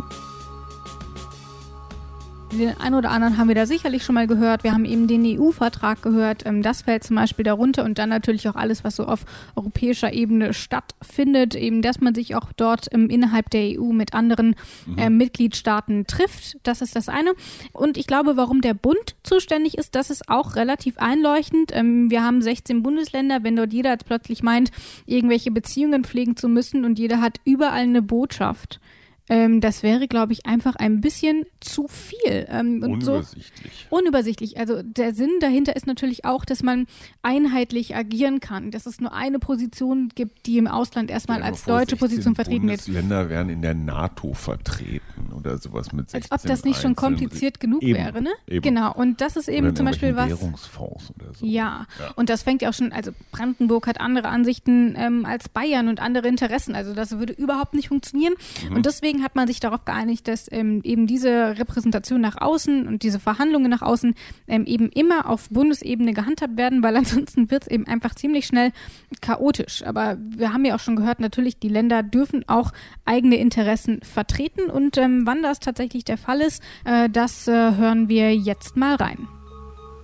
Den 2.52 2.78
einen 2.78 2.94
oder 2.94 3.10
anderen 3.10 3.38
haben 3.38 3.48
wir 3.48 3.54
da 3.54 3.64
sicherlich 3.64 4.04
schon 4.04 4.14
mal 4.14 4.26
gehört. 4.26 4.62
Wir 4.62 4.72
haben 4.72 4.84
eben 4.84 5.06
den 5.06 5.24
EU-Vertrag 5.24 6.02
gehört. 6.02 6.44
Ähm, 6.44 6.62
das 6.62 6.82
fällt 6.82 7.02
zum 7.02 7.16
Beispiel 7.16 7.44
darunter 7.44 7.84
und 7.84 7.98
dann 7.98 8.10
natürlich 8.10 8.46
auch 8.48 8.56
alles, 8.56 8.84
was 8.84 8.96
so 8.96 9.06
auf 9.06 9.24
europäischer 9.56 10.12
Ebene 10.12 10.52
stattfindet. 10.52 11.54
Eben, 11.54 11.80
dass 11.80 12.00
man 12.00 12.14
sich 12.14 12.34
auch 12.34 12.52
dort 12.54 12.88
ähm, 12.92 13.08
innerhalb 13.08 13.48
der 13.50 13.80
EU 13.80 13.92
mit 13.92 14.12
anderen 14.12 14.54
mhm. 14.86 14.98
äh, 14.98 15.10
Mitgliedstaaten 15.10 16.06
trifft. 16.06 16.58
Das 16.62 16.82
ist 16.82 16.94
das 16.94 17.08
eine. 17.08 17.32
Und 17.72 17.96
ich 17.96 18.06
glaube, 18.06 18.36
warum 18.36 18.60
der 18.60 18.74
Bund 18.74 19.16
zuständig 19.22 19.78
ist, 19.78 19.94
das 19.94 20.10
ist 20.10 20.28
auch 20.28 20.54
relativ 20.54 20.98
einleuchtend. 20.98 21.72
Ähm, 21.74 22.10
wir 22.10 22.22
haben 22.22 22.42
16 22.42 22.82
Bundesländer. 22.82 23.42
Wenn 23.44 23.56
dort 23.56 23.72
jeder 23.72 23.90
jetzt 23.90 24.04
plötzlich 24.04 24.42
meint, 24.42 24.70
irgendwelche 25.06 25.50
Beziehungen 25.50 26.04
pflegen 26.04 26.36
zu 26.36 26.48
müssen 26.48 26.84
und 26.84 26.98
jeder 26.98 27.22
hat 27.22 27.40
überall 27.44 27.82
eine 27.82 28.02
Botschaft, 28.02 28.78
ähm, 29.28 29.60
das 29.60 29.82
wäre, 29.82 30.08
glaube 30.08 30.32
ich, 30.32 30.46
einfach 30.46 30.74
ein 30.76 31.00
bisschen 31.00 31.44
zu 31.60 31.86
viel. 31.88 32.46
Ähm, 32.48 32.82
unübersichtlich. 32.82 33.86
So, 33.88 33.96
unübersichtlich. 33.96 34.58
Also 34.58 34.82
der 34.82 35.14
Sinn 35.14 35.30
dahinter 35.40 35.76
ist 35.76 35.86
natürlich 35.86 36.24
auch, 36.24 36.44
dass 36.44 36.62
man 36.62 36.86
einheitlich 37.22 37.94
agieren 37.94 38.40
kann, 38.40 38.70
dass 38.70 38.86
es 38.86 39.00
nur 39.00 39.12
eine 39.12 39.38
Position 39.38 40.10
gibt, 40.14 40.46
die 40.46 40.58
im 40.58 40.66
Ausland 40.66 41.10
erstmal 41.10 41.40
ja, 41.40 41.46
als 41.46 41.64
deutsche 41.64 41.96
Position 41.96 42.34
vertreten 42.34 42.68
wird. 42.68 42.86
Länder 42.88 43.28
werden 43.28 43.48
in 43.48 43.62
der 43.62 43.74
NATO 43.74 44.34
vertreten 44.34 45.32
oder 45.32 45.58
sowas 45.58 45.92
mit 45.92 46.10
16 46.10 46.30
Als 46.32 46.42
ob 46.42 46.48
das 46.48 46.64
nicht 46.64 46.80
schon 46.80 46.96
kompliziert 46.96 47.60
genug 47.60 47.82
eben, 47.82 47.98
wäre, 47.98 48.22
ne? 48.22 48.30
Eben. 48.46 48.62
Genau. 48.62 48.92
Und 48.92 49.20
das 49.20 49.36
ist 49.36 49.48
eben 49.48 49.74
zum 49.76 49.86
Beispiel 49.86 50.16
was. 50.16 50.30
Währungsfonds 50.30 51.12
oder 51.14 51.32
so. 51.32 51.46
Ja. 51.46 51.86
ja. 51.98 52.10
Und 52.16 52.28
das 52.28 52.42
fängt 52.42 52.62
ja 52.62 52.70
auch 52.70 52.74
schon, 52.74 52.92
also 52.92 53.12
Brandenburg 53.30 53.86
hat 53.86 54.00
andere 54.00 54.28
Ansichten 54.28 54.94
ähm, 54.96 55.24
als 55.24 55.48
Bayern 55.48 55.88
und 55.88 56.00
andere 56.00 56.28
Interessen. 56.28 56.74
Also 56.74 56.92
das 56.92 57.18
würde 57.18 57.32
überhaupt 57.32 57.74
nicht 57.74 57.88
funktionieren. 57.88 58.34
Mhm. 58.68 58.76
Und 58.76 58.86
deswegen 58.86 59.11
deswegen 59.12 59.24
hat 59.24 59.34
man 59.34 59.46
sich 59.46 59.60
darauf 59.60 59.84
geeinigt, 59.84 60.26
dass 60.26 60.50
ähm, 60.50 60.80
eben 60.84 61.06
diese 61.06 61.58
Repräsentation 61.58 62.20
nach 62.20 62.40
außen 62.40 62.86
und 62.86 63.02
diese 63.02 63.20
Verhandlungen 63.20 63.70
nach 63.70 63.82
außen 63.82 64.14
ähm, 64.48 64.64
eben 64.64 64.88
immer 64.88 65.28
auf 65.28 65.50
Bundesebene 65.50 66.14
gehandhabt 66.14 66.56
werden, 66.56 66.82
weil 66.82 66.96
ansonsten 67.02 67.50
wird 67.50 67.64
es 67.64 67.68
eben 67.68 67.86
einfach 67.86 68.14
ziemlich 68.14 68.46
schnell 68.46 68.72
chaotisch. 69.20 69.84
Aber 69.84 70.16
wir 70.18 70.52
haben 70.52 70.64
ja 70.64 70.74
auch 70.74 70.80
schon 70.80 70.96
gehört, 70.96 71.20
natürlich, 71.20 71.58
die 71.58 71.68
Länder 71.68 72.02
dürfen 72.02 72.44
auch 72.48 72.72
eigene 73.04 73.36
Interessen 73.36 74.00
vertreten 74.02 74.70
und 74.70 74.96
ähm, 74.96 75.22
wann 75.26 75.42
das 75.42 75.60
tatsächlich 75.60 76.04
der 76.04 76.16
Fall 76.16 76.40
ist, 76.40 76.62
äh, 76.84 77.10
das 77.10 77.46
äh, 77.48 77.52
hören 77.52 78.08
wir 78.08 78.34
jetzt 78.34 78.76
mal 78.76 78.94
rein. 78.94 79.28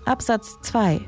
Absatz 0.05 0.59
2 0.63 1.01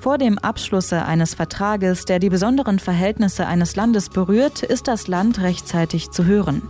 vor 0.00 0.18
dem 0.18 0.38
Abschlusse 0.38 1.04
eines 1.04 1.34
Vertrages, 1.34 2.04
der 2.04 2.18
die 2.18 2.28
besonderen 2.28 2.78
Verhältnisse 2.78 3.46
eines 3.46 3.76
Landes 3.76 4.08
berührt, 4.08 4.62
ist 4.62 4.88
das 4.88 5.08
Land 5.08 5.40
rechtzeitig 5.40 6.10
zu 6.10 6.24
hören. 6.24 6.62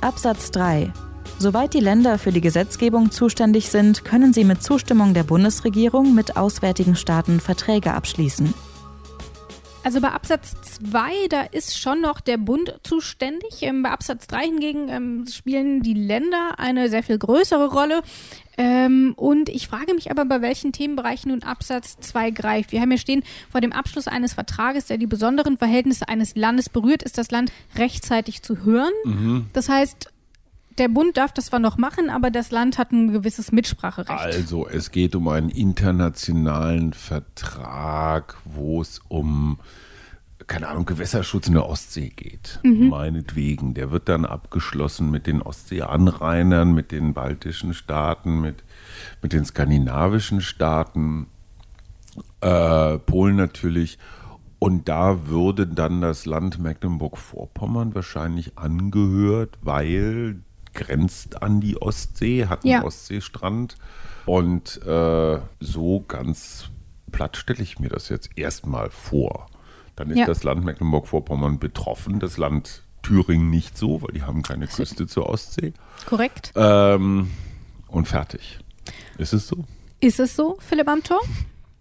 Absatz 0.00 0.50
3. 0.52 0.92
Soweit 1.38 1.74
die 1.74 1.80
Länder 1.80 2.18
für 2.18 2.32
die 2.32 2.40
Gesetzgebung 2.40 3.10
zuständig 3.10 3.68
sind, 3.68 4.04
können 4.04 4.32
sie 4.32 4.44
mit 4.44 4.62
Zustimmung 4.62 5.12
der 5.12 5.24
Bundesregierung 5.24 6.14
mit 6.14 6.36
auswärtigen 6.36 6.96
Staaten 6.96 7.38
Verträge 7.38 7.92
abschließen. 7.92 8.54
Also 9.82 10.00
bei 10.00 10.10
Absatz 10.10 10.54
2, 10.90 11.28
da 11.30 11.42
ist 11.42 11.78
schon 11.78 12.02
noch 12.02 12.20
der 12.20 12.36
Bund 12.36 12.78
zuständig. 12.82 13.62
Ähm, 13.62 13.82
bei 13.82 13.90
Absatz 13.90 14.26
3 14.26 14.44
hingegen 14.44 14.88
ähm, 14.88 15.26
spielen 15.26 15.82
die 15.82 15.94
Länder 15.94 16.58
eine 16.58 16.90
sehr 16.90 17.02
viel 17.02 17.18
größere 17.18 17.70
Rolle. 17.70 18.02
Ähm, 18.58 19.14
und 19.16 19.48
ich 19.48 19.68
frage 19.68 19.94
mich 19.94 20.10
aber, 20.10 20.26
bei 20.26 20.42
welchen 20.42 20.72
Themenbereichen 20.72 21.30
nun 21.30 21.42
Absatz 21.42 21.98
2 21.98 22.30
greift. 22.30 22.72
Wir 22.72 22.82
haben 22.82 22.90
hier 22.90 22.98
stehen, 22.98 23.24
vor 23.50 23.62
dem 23.62 23.72
Abschluss 23.72 24.06
eines 24.06 24.34
Vertrages, 24.34 24.86
der 24.86 24.98
die 24.98 25.06
besonderen 25.06 25.56
Verhältnisse 25.56 26.08
eines 26.08 26.36
Landes 26.36 26.68
berührt, 26.68 27.02
ist 27.02 27.16
das 27.16 27.30
Land 27.30 27.50
rechtzeitig 27.76 28.42
zu 28.42 28.64
hören. 28.64 28.92
Mhm. 29.04 29.46
Das 29.54 29.70
heißt, 29.70 30.10
der 30.80 30.88
Bund 30.88 31.16
darf 31.16 31.32
das 31.32 31.46
zwar 31.46 31.60
noch 31.60 31.76
machen, 31.76 32.10
aber 32.10 32.30
das 32.30 32.50
Land 32.50 32.78
hat 32.78 32.90
ein 32.90 33.12
gewisses 33.12 33.52
Mitspracherecht. 33.52 34.10
Also 34.10 34.66
es 34.66 34.90
geht 34.90 35.14
um 35.14 35.28
einen 35.28 35.50
internationalen 35.50 36.94
Vertrag, 36.94 38.36
wo 38.44 38.80
es 38.80 39.00
um 39.08 39.58
keine 40.46 40.66
Ahnung, 40.66 40.84
Gewässerschutz 40.84 41.46
in 41.46 41.54
der 41.54 41.66
Ostsee 41.66 42.08
geht. 42.08 42.58
Mhm. 42.64 42.88
Meinetwegen. 42.88 43.74
Der 43.74 43.92
wird 43.92 44.08
dann 44.08 44.24
abgeschlossen 44.24 45.08
mit 45.08 45.28
den 45.28 45.42
Ostseeanrainern, 45.42 46.72
mit 46.72 46.90
den 46.90 47.14
baltischen 47.14 47.72
Staaten, 47.72 48.40
mit, 48.40 48.64
mit 49.22 49.32
den 49.32 49.44
skandinavischen 49.44 50.40
Staaten, 50.40 51.28
äh, 52.40 52.98
Polen 52.98 53.36
natürlich. 53.36 53.98
Und 54.58 54.88
da 54.88 55.28
würde 55.28 55.68
dann 55.68 56.00
das 56.00 56.26
Land 56.26 56.58
Mecklenburg-Vorpommern 56.58 57.94
wahrscheinlich 57.94 58.58
angehört, 58.58 59.56
weil 59.62 60.40
grenzt 60.74 61.42
an 61.42 61.60
die 61.60 61.80
Ostsee, 61.80 62.46
hat 62.46 62.64
einen 62.64 62.72
ja. 62.72 62.84
Ostseestrand. 62.84 63.76
Und 64.26 64.80
äh, 64.86 65.38
so 65.60 66.04
ganz 66.06 66.70
platt 67.10 67.36
stelle 67.36 67.62
ich 67.62 67.78
mir 67.78 67.88
das 67.88 68.08
jetzt 68.08 68.30
erstmal 68.36 68.90
vor. 68.90 69.48
Dann 69.96 70.10
ist 70.10 70.18
ja. 70.18 70.26
das 70.26 70.44
Land 70.44 70.64
Mecklenburg-Vorpommern 70.64 71.58
betroffen, 71.58 72.20
das 72.20 72.38
Land 72.38 72.82
Thüringen 73.02 73.50
nicht 73.50 73.76
so, 73.76 74.02
weil 74.02 74.12
die 74.12 74.22
haben 74.22 74.42
keine 74.42 74.66
Küste 74.66 75.06
zur 75.06 75.28
Ostsee. 75.28 75.72
Korrekt. 76.06 76.52
Ähm, 76.54 77.30
und 77.88 78.06
fertig. 78.06 78.58
Ist 79.18 79.32
es 79.32 79.48
so? 79.48 79.64
Ist 80.00 80.20
es 80.20 80.36
so, 80.36 80.56
Philipp 80.60 80.88
Amthor? 80.88 81.20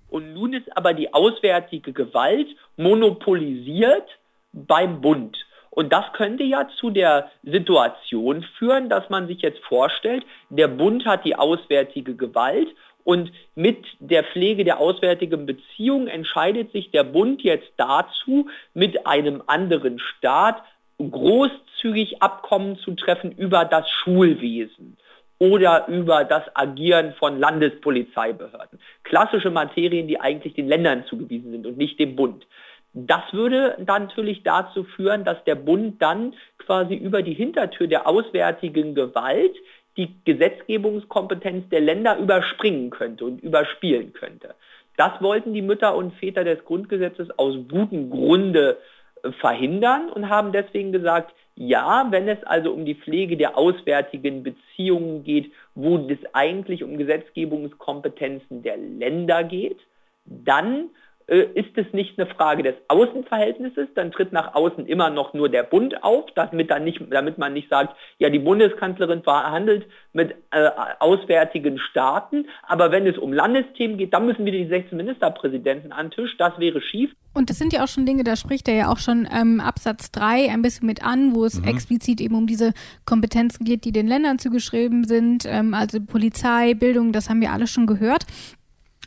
Und 0.09 0.33
nun 0.33 0.53
ist 0.53 0.75
aber 0.75 0.93
die 0.93 1.13
auswärtige 1.13 1.93
Gewalt 1.93 2.47
monopolisiert 2.77 4.09
beim 4.53 5.01
Bund. 5.01 5.37
Und 5.71 5.93
das 5.93 6.05
könnte 6.13 6.43
ja 6.43 6.67
zu 6.79 6.89
der 6.89 7.31
Situation 7.43 8.43
führen, 8.57 8.89
dass 8.89 9.09
man 9.09 9.27
sich 9.27 9.41
jetzt 9.41 9.59
vorstellt, 9.59 10.25
der 10.49 10.67
Bund 10.67 11.05
hat 11.05 11.25
die 11.25 11.35
auswärtige 11.35 12.15
Gewalt 12.15 12.69
und 13.03 13.31
mit 13.55 13.85
der 13.99 14.23
Pflege 14.23 14.63
der 14.63 14.79
auswärtigen 14.79 15.45
Beziehung 15.45 16.07
entscheidet 16.07 16.71
sich 16.71 16.91
der 16.91 17.03
Bund 17.03 17.41
jetzt 17.41 17.71
dazu, 17.77 18.49
mit 18.73 19.07
einem 19.07 19.41
anderen 19.47 19.99
Staat 19.99 20.61
großzügig 20.99 22.21
Abkommen 22.21 22.77
zu 22.77 22.91
treffen 22.95 23.31
über 23.31 23.65
das 23.65 23.89
Schulwesen 23.89 24.97
oder 25.39 25.87
über 25.87 26.25
das 26.25 26.43
Agieren 26.53 27.13
von 27.13 27.39
Landespolizeibehörden. 27.39 28.79
Klassische 29.03 29.49
Materien, 29.49 30.07
die 30.07 30.19
eigentlich 30.19 30.53
den 30.53 30.67
Ländern 30.67 31.05
zugewiesen 31.05 31.51
sind 31.51 31.65
und 31.65 31.77
nicht 31.77 31.99
dem 31.99 32.15
Bund. 32.15 32.45
Das 32.93 33.21
würde 33.31 33.75
dann 33.79 34.03
natürlich 34.03 34.43
dazu 34.43 34.83
führen, 34.83 35.23
dass 35.23 35.43
der 35.43 35.55
Bund 35.55 36.01
dann 36.01 36.33
quasi 36.57 36.95
über 36.95 37.21
die 37.21 37.33
Hintertür 37.33 37.87
der 37.87 38.07
auswärtigen 38.07 38.95
Gewalt 38.95 39.55
die 39.97 40.15
Gesetzgebungskompetenz 40.25 41.69
der 41.69 41.81
Länder 41.81 42.17
überspringen 42.17 42.89
könnte 42.89 43.25
und 43.25 43.41
überspielen 43.41 44.13
könnte. 44.13 44.55
Das 44.97 45.21
wollten 45.21 45.53
die 45.53 45.61
Mütter 45.61 45.95
und 45.95 46.13
Väter 46.15 46.43
des 46.43 46.63
Grundgesetzes 46.65 47.29
aus 47.37 47.55
gutem 47.69 48.09
Grunde 48.09 48.77
äh, 49.23 49.31
verhindern 49.33 50.09
und 50.09 50.29
haben 50.29 50.51
deswegen 50.51 50.91
gesagt, 50.91 51.33
ja, 51.55 52.07
wenn 52.09 52.27
es 52.27 52.41
also 52.43 52.71
um 52.71 52.85
die 52.85 52.95
Pflege 52.95 53.35
der 53.35 53.57
auswärtigen 53.57 54.43
Beziehungen 54.43 55.23
geht, 55.23 55.51
wo 55.75 55.97
es 56.07 56.19
eigentlich 56.33 56.83
um 56.83 56.97
Gesetzgebungskompetenzen 56.97 58.63
der 58.63 58.77
Länder 58.77 59.43
geht, 59.43 59.79
dann 60.25 60.89
ist 61.35 61.77
es 61.77 61.85
nicht 61.93 62.19
eine 62.19 62.27
Frage 62.27 62.63
des 62.63 62.75
Außenverhältnisses, 62.87 63.87
dann 63.95 64.11
tritt 64.11 64.31
nach 64.31 64.55
außen 64.55 64.85
immer 64.87 65.09
noch 65.09 65.33
nur 65.33 65.49
der 65.49 65.63
Bund 65.63 66.03
auf, 66.03 66.25
damit, 66.35 66.71
dann 66.71 66.83
nicht, 66.83 67.01
damit 67.09 67.37
man 67.37 67.53
nicht 67.53 67.69
sagt, 67.69 67.95
ja, 68.17 68.29
die 68.29 68.39
Bundeskanzlerin 68.39 69.23
verhandelt 69.23 69.85
mit 70.13 70.35
äh, 70.51 70.69
auswärtigen 70.99 71.77
Staaten, 71.77 72.47
aber 72.63 72.91
wenn 72.91 73.05
es 73.05 73.17
um 73.17 73.31
Landesthemen 73.31 73.97
geht, 73.97 74.13
dann 74.13 74.25
müssen 74.25 74.45
wir 74.45 74.51
die 74.51 74.67
16 74.67 74.97
Ministerpräsidenten 74.97 75.91
an 75.91 76.07
den 76.07 76.11
Tisch, 76.11 76.35
das 76.37 76.57
wäre 76.57 76.81
schief. 76.81 77.11
Und 77.33 77.49
das 77.51 77.59
sind 77.59 77.73
ja 77.73 77.83
auch 77.83 77.87
schon 77.87 78.07
Dinge, 78.07 78.23
da 78.23 78.35
spricht 78.35 78.67
er 78.67 78.75
ja 78.75 78.91
auch 78.91 78.97
schon 78.97 79.27
ähm, 79.31 79.59
Absatz 79.59 80.11
3 80.11 80.49
ein 80.51 80.63
bisschen 80.63 80.87
mit 80.87 81.03
an, 81.03 81.35
wo 81.35 81.45
es 81.45 81.61
mhm. 81.61 81.67
explizit 81.67 82.21
eben 82.21 82.35
um 82.35 82.47
diese 82.47 82.73
Kompetenzen 83.05 83.65
geht, 83.65 83.85
die 83.85 83.91
den 83.91 84.07
Ländern 84.07 84.39
zugeschrieben 84.39 85.03
sind, 85.03 85.45
ähm, 85.45 85.75
also 85.75 85.99
Polizei, 86.01 86.73
Bildung, 86.73 87.11
das 87.11 87.29
haben 87.29 87.41
wir 87.41 87.51
alle 87.51 87.67
schon 87.67 87.85
gehört. 87.85 88.25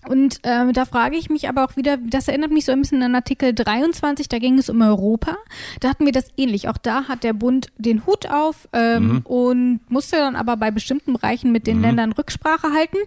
Und 0.08 0.40
äh, 0.42 0.72
da 0.72 0.84
frage 0.84 1.16
ich 1.16 1.30
mich 1.30 1.48
aber 1.48 1.64
auch 1.64 1.76
wieder, 1.76 1.96
das 1.96 2.26
erinnert 2.28 2.50
mich 2.50 2.64
so 2.64 2.72
ein 2.72 2.80
bisschen 2.80 3.02
an 3.02 3.14
Artikel 3.14 3.54
23, 3.54 4.28
da 4.28 4.38
ging 4.38 4.58
es 4.58 4.68
um 4.68 4.82
Europa. 4.82 5.36
Da 5.80 5.88
hatten 5.88 6.04
wir 6.04 6.12
das 6.12 6.26
ähnlich. 6.36 6.68
Auch 6.68 6.78
da 6.78 7.04
hat 7.08 7.22
der 7.22 7.32
Bund 7.32 7.68
den 7.78 8.04
Hut 8.06 8.28
auf 8.28 8.68
ähm, 8.72 9.06
mhm. 9.06 9.20
und 9.24 9.80
musste 9.88 10.16
dann 10.16 10.34
aber 10.34 10.56
bei 10.56 10.70
bestimmten 10.70 11.12
Bereichen 11.12 11.52
mit 11.52 11.66
den 11.66 11.78
mhm. 11.78 11.84
Ländern 11.84 12.12
Rücksprache 12.12 12.72
halten. 12.72 12.98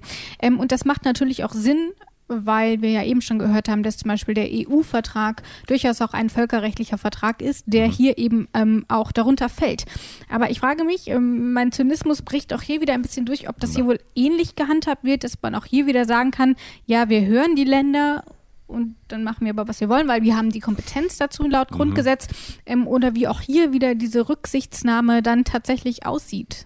Ähm, 0.42 0.60
und 0.60 0.72
das 0.72 0.86
macht 0.86 1.04
natürlich 1.04 1.44
auch 1.44 1.54
Sinn, 1.54 1.92
weil 2.28 2.82
wir 2.82 2.90
ja 2.90 3.04
eben 3.04 3.22
schon 3.22 3.40
gehört 3.40 3.70
haben, 3.70 3.84
dass 3.84 3.98
zum 3.98 4.10
Beispiel 4.10 4.34
der 4.34 4.50
EU-Vertrag 4.52 5.44
durchaus 5.68 6.02
auch 6.02 6.14
ein 6.14 6.30
völkerrechtlicher 6.30 6.98
Vertrag 6.98 7.42
ist, 7.42 7.66
der 7.68 7.88
mhm. 7.88 7.92
hier 7.92 8.18
eben 8.18 8.48
ähm, 8.54 8.86
auch 8.88 9.12
darunter 9.12 9.50
fällt. 9.50 9.86
Aber 10.30 10.50
ich 10.50 10.60
frage 10.60 10.84
mich, 10.84 11.08
ähm, 11.08 11.54
mein 11.54 11.72
Zynismus 11.72 12.22
bricht 12.22 12.54
auch 12.54 12.62
hier 12.62 12.82
wieder 12.82 12.94
ein 12.94 13.02
bisschen 13.02 13.26
durch, 13.26 13.48
ob 13.50 13.60
das 13.60 13.72
ja. 13.72 13.78
hier 13.78 13.86
wohl 13.88 14.00
ähnlich 14.16 14.56
gehandhabt 14.56 15.04
wird, 15.04 15.24
dass 15.24 15.42
man 15.42 15.56
auch 15.56 15.66
hier 15.66 15.86
wieder 15.86 16.06
sagen 16.06 16.32
kann, 16.32 16.56
ja, 16.86 17.10
wir 17.10 17.26
hören 17.26 17.56
die 17.56 17.64
Länder 17.64 18.24
und 18.68 18.96
dann 19.08 19.24
machen 19.24 19.46
wir 19.46 19.52
aber, 19.52 19.68
was 19.68 19.80
wir 19.80 19.90
wollen, 19.90 20.08
weil 20.08 20.24
wir 20.24 20.36
haben 20.36 20.50
die 20.50 20.60
Kompetenz 20.60 21.18
dazu 21.18 21.48
laut 21.48 21.72
mhm. 21.72 21.76
Grundgesetz 21.76 22.28
ähm, 22.66 22.88
oder 22.88 23.14
wie 23.14 23.28
auch 23.28 23.42
hier 23.42 23.74
wieder 23.74 23.94
diese 23.94 24.28
Rücksichtsnahme 24.28 25.22
dann 25.22 25.44
tatsächlich 25.44 26.06
aussieht. 26.06 26.66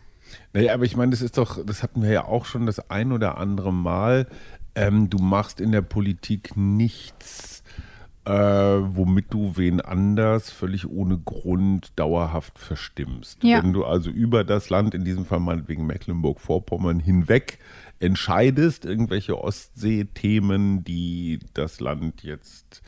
Naja, 0.54 0.74
aber 0.74 0.86
ich 0.86 0.96
meine, 0.96 1.12
das 1.12 1.22
ist 1.22 1.38
doch, 1.38 1.64
das 1.64 1.84
hatten 1.84 2.02
wir 2.02 2.10
ja 2.12 2.26
auch 2.26 2.46
schon 2.46 2.66
das 2.66 2.90
ein 2.90 3.12
oder 3.12 3.38
andere 3.38 3.74
Mal, 3.74 4.28
ähm, 4.76 5.10
du 5.10 5.18
machst 5.18 5.62
in 5.62 5.72
der 5.72 5.82
Politik 5.82 6.56
nichts, 6.56 7.64
äh, 8.26 8.32
womit 8.32 9.34
du 9.34 9.58
wen 9.58 9.82
anders 9.82 10.52
völlig 10.52 10.88
ohne 10.88 11.18
Grund 11.18 11.92
dauerhaft 11.96 12.60
verstimmst. 12.60 13.44
Ja. 13.44 13.64
Wenn 13.64 13.74
du 13.74 13.86
also 13.86 14.10
über 14.10 14.44
das 14.44 14.70
Land, 14.70 14.94
in 14.94 15.04
diesem 15.04 15.26
Fall 15.26 15.40
meinetwegen 15.40 15.86
Mecklenburg-Vorpommern, 15.86 17.00
hinweg 17.00 17.60
entscheidest, 18.00 18.86
irgendwelche 18.86 19.42
Ostsee-Themen, 19.42 20.84
die 20.84 21.40
das 21.54 21.80
Land 21.80 22.24
jetzt 22.24 22.82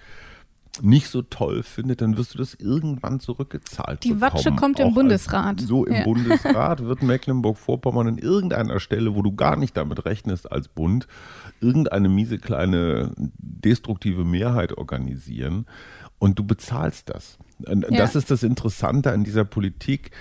nicht 0.82 1.08
so 1.10 1.22
toll 1.22 1.64
findet, 1.64 2.02
dann 2.02 2.18
wirst 2.18 2.34
du 2.34 2.38
das 2.38 2.54
irgendwann 2.54 3.20
zurückgezahlt 3.20 4.04
Die 4.04 4.14
bekommen. 4.14 4.34
Watsche 4.34 4.52
kommt 4.54 4.80
im 4.80 4.88
Auch 4.88 4.94
Bundesrat. 4.94 5.60
so 5.60 5.86
im 5.86 5.94
ja. 5.94 6.04
Bundesrat 6.04 6.86
wird 6.86 7.04
Mecklenburg-Vorpommern 7.04 8.08
an 8.08 8.18
irgendeiner 8.18 8.80
Stelle, 8.80 9.14
wo 9.16 9.22
du 9.22 9.36
gar 9.36 9.58
nicht 9.58 9.76
damit 9.76 10.06
rechnest 10.06 10.52
als 10.52 10.70
Bund, 10.70 11.08
irgendeine 11.60 12.08
miese 12.10 12.38
kleine 12.38 13.12
destruktive 13.18 14.24
Mehrheit 14.24 14.78
organisieren 14.78 15.66
und 16.20 16.40
du 16.40 16.44
bezahlst 16.46 17.10
das. 17.10 17.38
Und 17.68 17.84
ja. 17.90 17.98
Das 17.98 18.16
ist 18.16 18.32
das 18.32 18.44
Interessante 18.44 19.12
an 19.12 19.24
dieser 19.24 19.44
Politik 19.44 20.12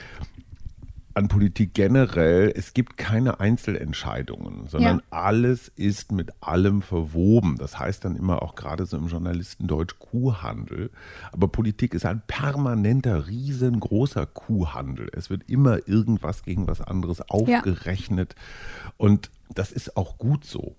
an 1.15 1.29
Politik 1.29 1.75
generell, 1.75 2.53
es 2.55 2.73
gibt 2.73 2.97
keine 2.97 3.41
Einzelentscheidungen, 3.41 4.69
sondern 4.69 4.99
ja. 4.99 5.05
alles 5.11 5.69
ist 5.75 6.13
mit 6.13 6.31
allem 6.41 6.83
verwoben. 6.83 7.57
Das 7.59 7.79
heißt 7.79 8.05
dann 8.05 8.17
immer 8.17 8.43
auch 8.43 8.55
gerade 8.55 8.87
so 8.87 8.97
im 8.97 9.09
Journalistendeutsch 9.09 9.99
Kuhhandel. 9.99 10.91
Aber 11.33 11.49
Politik 11.49 11.95
ist 11.95 12.07
ein 12.07 12.23
permanenter, 12.27 13.27
riesengroßer 13.27 14.27
Kuhhandel. 14.27 15.09
Es 15.13 15.31
wird 15.31 15.49
immer 15.49 15.89
irgendwas 15.89 16.43
gegen 16.45 16.69
was 16.69 16.81
anderes 16.81 17.21
aufgerechnet. 17.29 18.35
Ja. 18.37 18.93
Und 18.97 19.31
das 19.53 19.73
ist 19.73 19.97
auch 19.97 20.17
gut 20.17 20.45
so. 20.45 20.77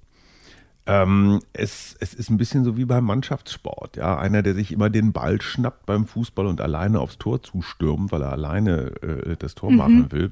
Ähm, 0.88 1.41
es, 1.54 1.96
es 2.00 2.13
ist 2.13 2.30
ein 2.30 2.38
bisschen 2.38 2.63
so 2.63 2.76
wie 2.76 2.86
beim 2.86 3.06
Mannschaftssport. 3.06 3.98
Ja? 3.98 4.17
Einer, 4.17 4.41
der 4.41 4.56
sich 4.56 4.72
immer 4.72 4.89
den 4.89 5.13
Ball 5.13 5.41
schnappt 5.41 5.86
beim 5.86 6.08
Fußball 6.08 6.48
und 6.48 6.60
alleine 6.60 7.00
aufs 7.00 7.17
Tor 7.17 7.44
zustürmt, 7.44 8.12
weil 8.12 8.24
er 8.24 8.32
alleine 8.32 9.02
äh, 9.02 9.36
das 9.38 9.56
Tor 9.56 9.72
mhm. 9.72 9.78
machen 9.78 10.12
will, 10.12 10.32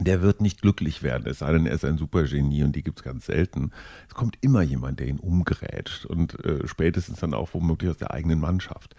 der 0.00 0.22
wird 0.22 0.40
nicht 0.40 0.60
glücklich 0.60 1.02
werden, 1.02 1.26
es 1.26 1.38
sei 1.38 1.52
denn, 1.52 1.66
er 1.66 1.74
ist 1.74 1.84
ein 1.84 1.98
Supergenie 1.98 2.64
und 2.64 2.74
die 2.74 2.82
gibt 2.82 2.98
es 2.98 3.04
ganz 3.04 3.26
selten. 3.26 3.70
Es 4.08 4.14
kommt 4.14 4.36
immer 4.40 4.62
jemand, 4.62 4.98
der 4.98 5.06
ihn 5.06 5.20
umgrätscht 5.20 6.04
und 6.04 6.44
äh, 6.44 6.66
spätestens 6.66 7.20
dann 7.20 7.32
auch 7.32 7.54
womöglich 7.54 7.90
aus 7.90 7.98
der 7.98 8.10
eigenen 8.10 8.40
Mannschaft. 8.40 8.96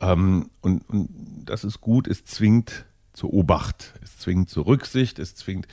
Ähm, 0.00 0.50
und, 0.60 0.88
und 0.88 1.08
das 1.44 1.62
ist 1.62 1.80
gut, 1.80 2.08
es 2.08 2.24
zwingt 2.24 2.84
zur 3.12 3.32
Obacht, 3.32 3.94
es 4.02 4.18
zwingt 4.18 4.50
zur 4.50 4.66
Rücksicht, 4.66 5.20
es 5.20 5.36
zwingt 5.36 5.68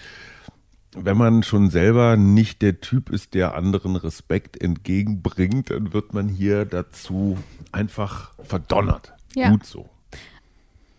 wenn 0.96 1.18
man 1.18 1.44
schon 1.44 1.70
selber 1.70 2.18
nicht 2.18 2.62
der 2.62 2.82
Typ 2.82 3.10
ist, 3.10 3.34
der 3.34 3.56
anderen 3.56 3.96
Respekt 3.96 4.62
entgegenbringt, 4.62 5.70
dann 5.70 5.94
wird 5.94 6.14
man 6.14 6.28
hier 6.28 6.66
dazu 6.66 7.38
einfach 7.72 8.32
verdonnert. 8.44 9.14
Ja. 9.36 9.52
Gut 9.52 9.66
so. 9.66 9.90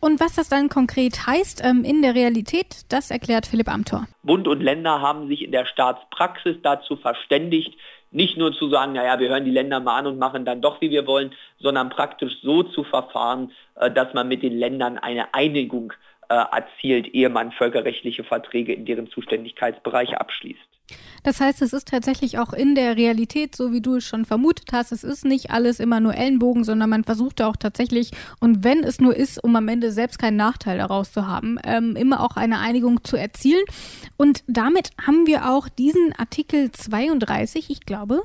Und 0.00 0.18
was 0.18 0.34
das 0.34 0.48
dann 0.48 0.68
konkret 0.68 1.26
heißt 1.26 1.62
ähm, 1.64 1.84
in 1.84 2.02
der 2.02 2.14
Realität, 2.14 2.86
das 2.88 3.10
erklärt 3.10 3.46
Philipp 3.46 3.68
Amthor. 3.68 4.08
Bund 4.24 4.48
und 4.48 4.60
Länder 4.60 5.00
haben 5.00 5.28
sich 5.28 5.42
in 5.42 5.52
der 5.52 5.64
Staatspraxis 5.64 6.56
dazu 6.62 6.96
verständigt, 6.96 7.76
nicht 8.10 8.36
nur 8.36 8.52
zu 8.52 8.68
sagen, 8.68 8.94
naja, 8.94 9.20
wir 9.20 9.28
hören 9.28 9.44
die 9.44 9.52
Länder 9.52 9.78
mal 9.80 10.00
an 10.00 10.06
und 10.06 10.18
machen 10.18 10.44
dann 10.44 10.60
doch, 10.60 10.80
wie 10.80 10.90
wir 10.90 11.06
wollen, 11.06 11.32
sondern 11.60 11.88
praktisch 11.88 12.32
so 12.42 12.62
zu 12.62 12.82
verfahren, 12.82 13.52
äh, 13.76 13.90
dass 13.90 14.12
man 14.12 14.26
mit 14.26 14.42
den 14.42 14.58
Ländern 14.58 14.98
eine 14.98 15.34
Einigung 15.34 15.92
äh, 15.92 15.96
erzielt, 16.32 17.08
ehe 17.14 17.28
man 17.28 17.52
völkerrechtliche 17.52 18.24
Verträge 18.24 18.72
in 18.72 18.84
deren 18.84 19.08
Zuständigkeitsbereich 19.08 20.16
abschließt. 20.16 20.60
Das 21.22 21.40
heißt, 21.40 21.62
es 21.62 21.72
ist 21.72 21.88
tatsächlich 21.88 22.38
auch 22.38 22.52
in 22.52 22.74
der 22.74 22.96
Realität, 22.96 23.54
so 23.54 23.72
wie 23.72 23.80
du 23.80 23.96
es 23.96 24.04
schon 24.04 24.24
vermutet 24.24 24.72
hast, 24.72 24.92
es 24.92 25.04
ist 25.04 25.24
nicht 25.24 25.50
alles 25.50 25.78
immer 25.78 26.00
nur 26.00 26.14
Ellenbogen, 26.14 26.64
sondern 26.64 26.90
man 26.90 27.04
versucht 27.04 27.40
auch 27.40 27.56
tatsächlich, 27.56 28.10
und 28.40 28.64
wenn 28.64 28.82
es 28.82 29.00
nur 29.00 29.14
ist, 29.14 29.42
um 29.42 29.54
am 29.54 29.68
Ende 29.68 29.92
selbst 29.92 30.18
keinen 30.18 30.36
Nachteil 30.36 30.78
daraus 30.78 31.12
zu 31.12 31.26
haben, 31.26 31.58
ähm, 31.64 31.96
immer 31.96 32.20
auch 32.20 32.36
eine 32.36 32.58
Einigung 32.58 33.04
zu 33.04 33.16
erzielen. 33.16 33.64
Und 34.16 34.42
damit 34.48 34.90
haben 35.06 35.26
wir 35.26 35.48
auch 35.50 35.68
diesen 35.68 36.12
Artikel 36.18 36.72
32, 36.72 37.70
ich 37.70 37.86
glaube, 37.86 38.22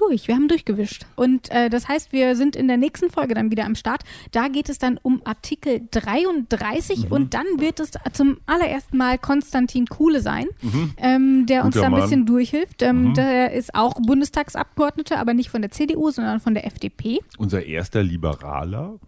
durch. 0.00 0.28
Wir 0.28 0.34
haben 0.34 0.48
durchgewischt. 0.48 1.06
Und 1.16 1.50
äh, 1.50 1.70
das 1.70 1.88
heißt, 1.88 2.12
wir 2.12 2.36
sind 2.36 2.56
in 2.56 2.68
der 2.68 2.76
nächsten 2.76 3.10
Folge 3.10 3.34
dann 3.34 3.50
wieder 3.50 3.64
am 3.64 3.74
Start. 3.74 4.02
Da 4.32 4.48
geht 4.48 4.68
es 4.68 4.78
dann 4.78 4.98
um 5.02 5.22
Artikel 5.24 5.82
33 5.90 7.06
mhm. 7.06 7.12
und 7.12 7.34
dann 7.34 7.46
wird 7.58 7.80
es 7.80 7.92
zum 8.12 8.38
allerersten 8.46 8.96
Mal 8.96 9.18
Konstantin 9.18 9.86
Kuhle 9.86 10.20
sein, 10.20 10.46
mhm. 10.62 10.94
ähm, 10.96 11.46
der 11.46 11.64
uns 11.64 11.74
da 11.74 11.82
ein 11.82 11.94
bisschen 11.94 12.26
durchhilft. 12.26 12.82
Ähm, 12.82 13.08
mhm. 13.08 13.14
Der 13.14 13.52
ist 13.52 13.74
auch 13.74 13.94
Bundestagsabgeordneter, 13.94 15.18
aber 15.18 15.34
nicht 15.34 15.50
von 15.50 15.62
der 15.62 15.70
CDU, 15.70 16.10
sondern 16.10 16.40
von 16.40 16.54
der 16.54 16.66
FDP. 16.66 17.20
Unser 17.38 17.64
erster 17.64 18.02
Liberaler 18.02 18.98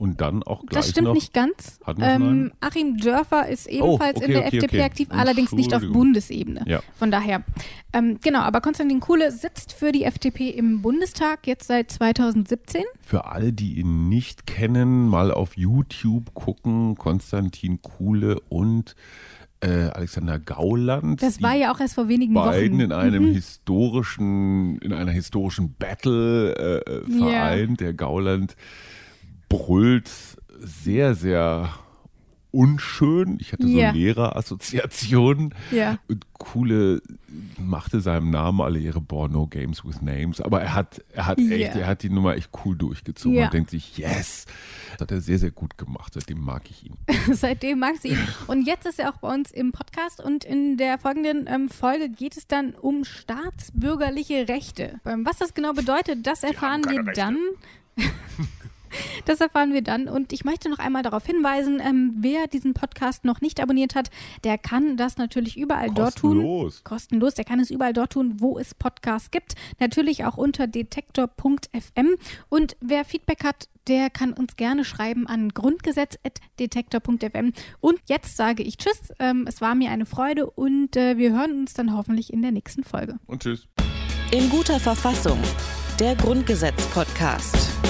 und 0.00 0.22
dann 0.22 0.42
auch 0.42 0.64
gleich 0.64 0.80
Das 0.80 0.90
stimmt 0.92 1.08
noch, 1.08 1.14
nicht 1.14 1.34
ganz. 1.34 1.78
Ähm, 2.00 2.52
Achim 2.60 2.96
Dörfer 2.96 3.46
ist 3.48 3.66
oh, 3.66 3.70
ebenfalls 3.70 4.16
oh, 4.16 4.22
okay, 4.22 4.24
in 4.24 4.32
der 4.32 4.46
okay, 4.46 4.56
FDP 4.56 4.76
okay. 4.76 4.82
aktiv, 4.82 5.08
allerdings 5.10 5.52
nicht 5.52 5.74
auf 5.74 5.82
Bundesebene. 5.82 6.64
Ja. 6.66 6.80
Von 6.98 7.10
daher. 7.10 7.44
Ähm, 7.92 8.18
genau, 8.22 8.40
aber 8.40 8.62
Konstantin 8.62 9.00
Kuhle 9.00 9.30
sitzt 9.30 9.74
für 9.74 9.92
die 9.92 10.04
FDP 10.04 10.48
im 10.48 10.80
Bundestag 10.80 11.46
jetzt 11.46 11.66
seit 11.66 11.90
2017. 11.90 12.82
Für 13.02 13.26
alle, 13.26 13.52
die 13.52 13.78
ihn 13.78 14.08
nicht 14.08 14.46
kennen, 14.46 15.06
mal 15.06 15.30
auf 15.30 15.58
YouTube 15.58 16.32
gucken. 16.32 16.94
Konstantin 16.94 17.82
Kuhle 17.82 18.40
und 18.48 18.96
äh, 19.60 19.68
Alexander 19.68 20.38
Gauland. 20.38 21.22
Das 21.22 21.42
war 21.42 21.54
ja 21.54 21.74
auch 21.74 21.80
erst 21.80 21.96
vor 21.96 22.08
wenigen 22.08 22.32
beiden 22.32 22.78
Wochen. 22.78 22.80
in 22.80 22.92
einem 22.92 23.28
mhm. 23.28 23.34
historischen, 23.34 24.78
in 24.78 24.94
einer 24.94 25.12
historischen 25.12 25.74
Battle 25.74 26.54
äh, 26.86 26.90
äh 26.90 27.18
vereint. 27.18 27.82
Ja. 27.82 27.88
Der 27.88 27.92
Gauland 27.92 28.56
brüllt 29.50 30.10
sehr, 30.58 31.14
sehr 31.14 31.74
unschön. 32.52 33.38
Ich 33.40 33.52
hatte 33.52 33.66
so 33.66 33.76
yeah. 33.76 33.92
Lehrerassoziationen. 33.92 35.54
Ja. 35.70 35.98
Und 36.08 36.26
Coole 36.34 37.02
machte 37.58 38.00
seinem 38.00 38.30
Namen 38.30 38.60
alle 38.60 38.78
ihre 38.78 39.00
Born 39.00 39.32
No 39.32 39.46
Games 39.46 39.84
with 39.84 40.00
Names. 40.02 40.40
Aber 40.40 40.60
er 40.60 40.74
hat, 40.74 41.02
er 41.12 41.26
hat 41.26 41.38
yeah. 41.38 41.52
echt, 41.52 41.76
er 41.76 41.86
hat 41.86 42.02
die 42.02 42.10
Nummer 42.10 42.34
echt 42.36 42.50
cool 42.64 42.76
durchgezogen 42.76 43.36
yeah. 43.36 43.46
und 43.46 43.54
denkt 43.54 43.70
sich, 43.70 43.98
yes. 43.98 44.46
Das 44.92 45.02
hat 45.02 45.12
er 45.12 45.20
sehr, 45.20 45.38
sehr 45.38 45.50
gut 45.50 45.78
gemacht. 45.78 46.14
Seitdem 46.14 46.40
mag 46.40 46.62
ich 46.70 46.86
ihn. 46.86 46.96
Seitdem 47.32 47.78
mag 47.78 47.96
sie 48.00 48.08
ihn. 48.08 48.28
Und 48.46 48.66
jetzt 48.66 48.86
ist 48.86 48.98
er 48.98 49.10
auch 49.10 49.18
bei 49.18 49.32
uns 49.32 49.50
im 49.52 49.72
Podcast 49.72 50.20
und 50.20 50.44
in 50.44 50.76
der 50.76 50.98
folgenden 50.98 51.46
ähm, 51.46 51.68
Folge 51.68 52.08
geht 52.08 52.36
es 52.36 52.46
dann 52.46 52.74
um 52.74 53.04
staatsbürgerliche 53.04 54.48
Rechte. 54.48 55.00
Ähm, 55.04 55.24
was 55.24 55.38
das 55.38 55.54
genau 55.54 55.72
bedeutet, 55.72 56.26
das 56.26 56.42
erfahren 56.42 56.82
wir, 56.88 57.04
wir 57.04 57.12
dann. 57.12 57.36
Das 59.24 59.40
erfahren 59.40 59.72
wir 59.72 59.82
dann. 59.82 60.08
Und 60.08 60.32
ich 60.32 60.44
möchte 60.44 60.68
noch 60.68 60.78
einmal 60.78 61.02
darauf 61.02 61.26
hinweisen, 61.26 61.80
ähm, 61.80 62.14
wer 62.16 62.46
diesen 62.46 62.74
Podcast 62.74 63.24
noch 63.24 63.40
nicht 63.40 63.60
abonniert 63.60 63.94
hat, 63.94 64.10
der 64.44 64.58
kann 64.58 64.96
das 64.96 65.16
natürlich 65.16 65.56
überall 65.56 65.90
dort 65.90 66.16
tun. 66.16 66.38
Kostenlos. 66.38 66.84
Kostenlos. 66.84 67.34
Der 67.34 67.44
kann 67.44 67.60
es 67.60 67.70
überall 67.70 67.92
dort 67.92 68.12
tun, 68.12 68.36
wo 68.38 68.58
es 68.58 68.74
Podcasts 68.74 69.30
gibt. 69.30 69.54
Natürlich 69.78 70.24
auch 70.24 70.36
unter 70.36 70.66
detektor.fm. 70.66 72.16
Und 72.48 72.76
wer 72.80 73.04
Feedback 73.04 73.44
hat, 73.44 73.68
der 73.86 74.10
kann 74.10 74.32
uns 74.32 74.56
gerne 74.56 74.84
schreiben 74.84 75.26
an 75.26 75.50
grundgesetz.detektor.fm. 75.50 77.52
Und 77.80 78.00
jetzt 78.08 78.36
sage 78.36 78.62
ich 78.62 78.78
Tschüss. 78.78 79.12
Ähm, 79.18 79.46
es 79.48 79.60
war 79.60 79.74
mir 79.74 79.90
eine 79.90 80.06
Freude 80.06 80.48
und 80.48 80.96
äh, 80.96 81.18
wir 81.18 81.32
hören 81.32 81.60
uns 81.60 81.74
dann 81.74 81.96
hoffentlich 81.96 82.32
in 82.32 82.42
der 82.42 82.52
nächsten 82.52 82.84
Folge. 82.84 83.16
Und 83.26 83.42
tschüss. 83.42 83.66
In 84.30 84.48
guter 84.48 84.78
Verfassung. 84.78 85.38
Der 85.98 86.14
Grundgesetz-Podcast. 86.14 87.89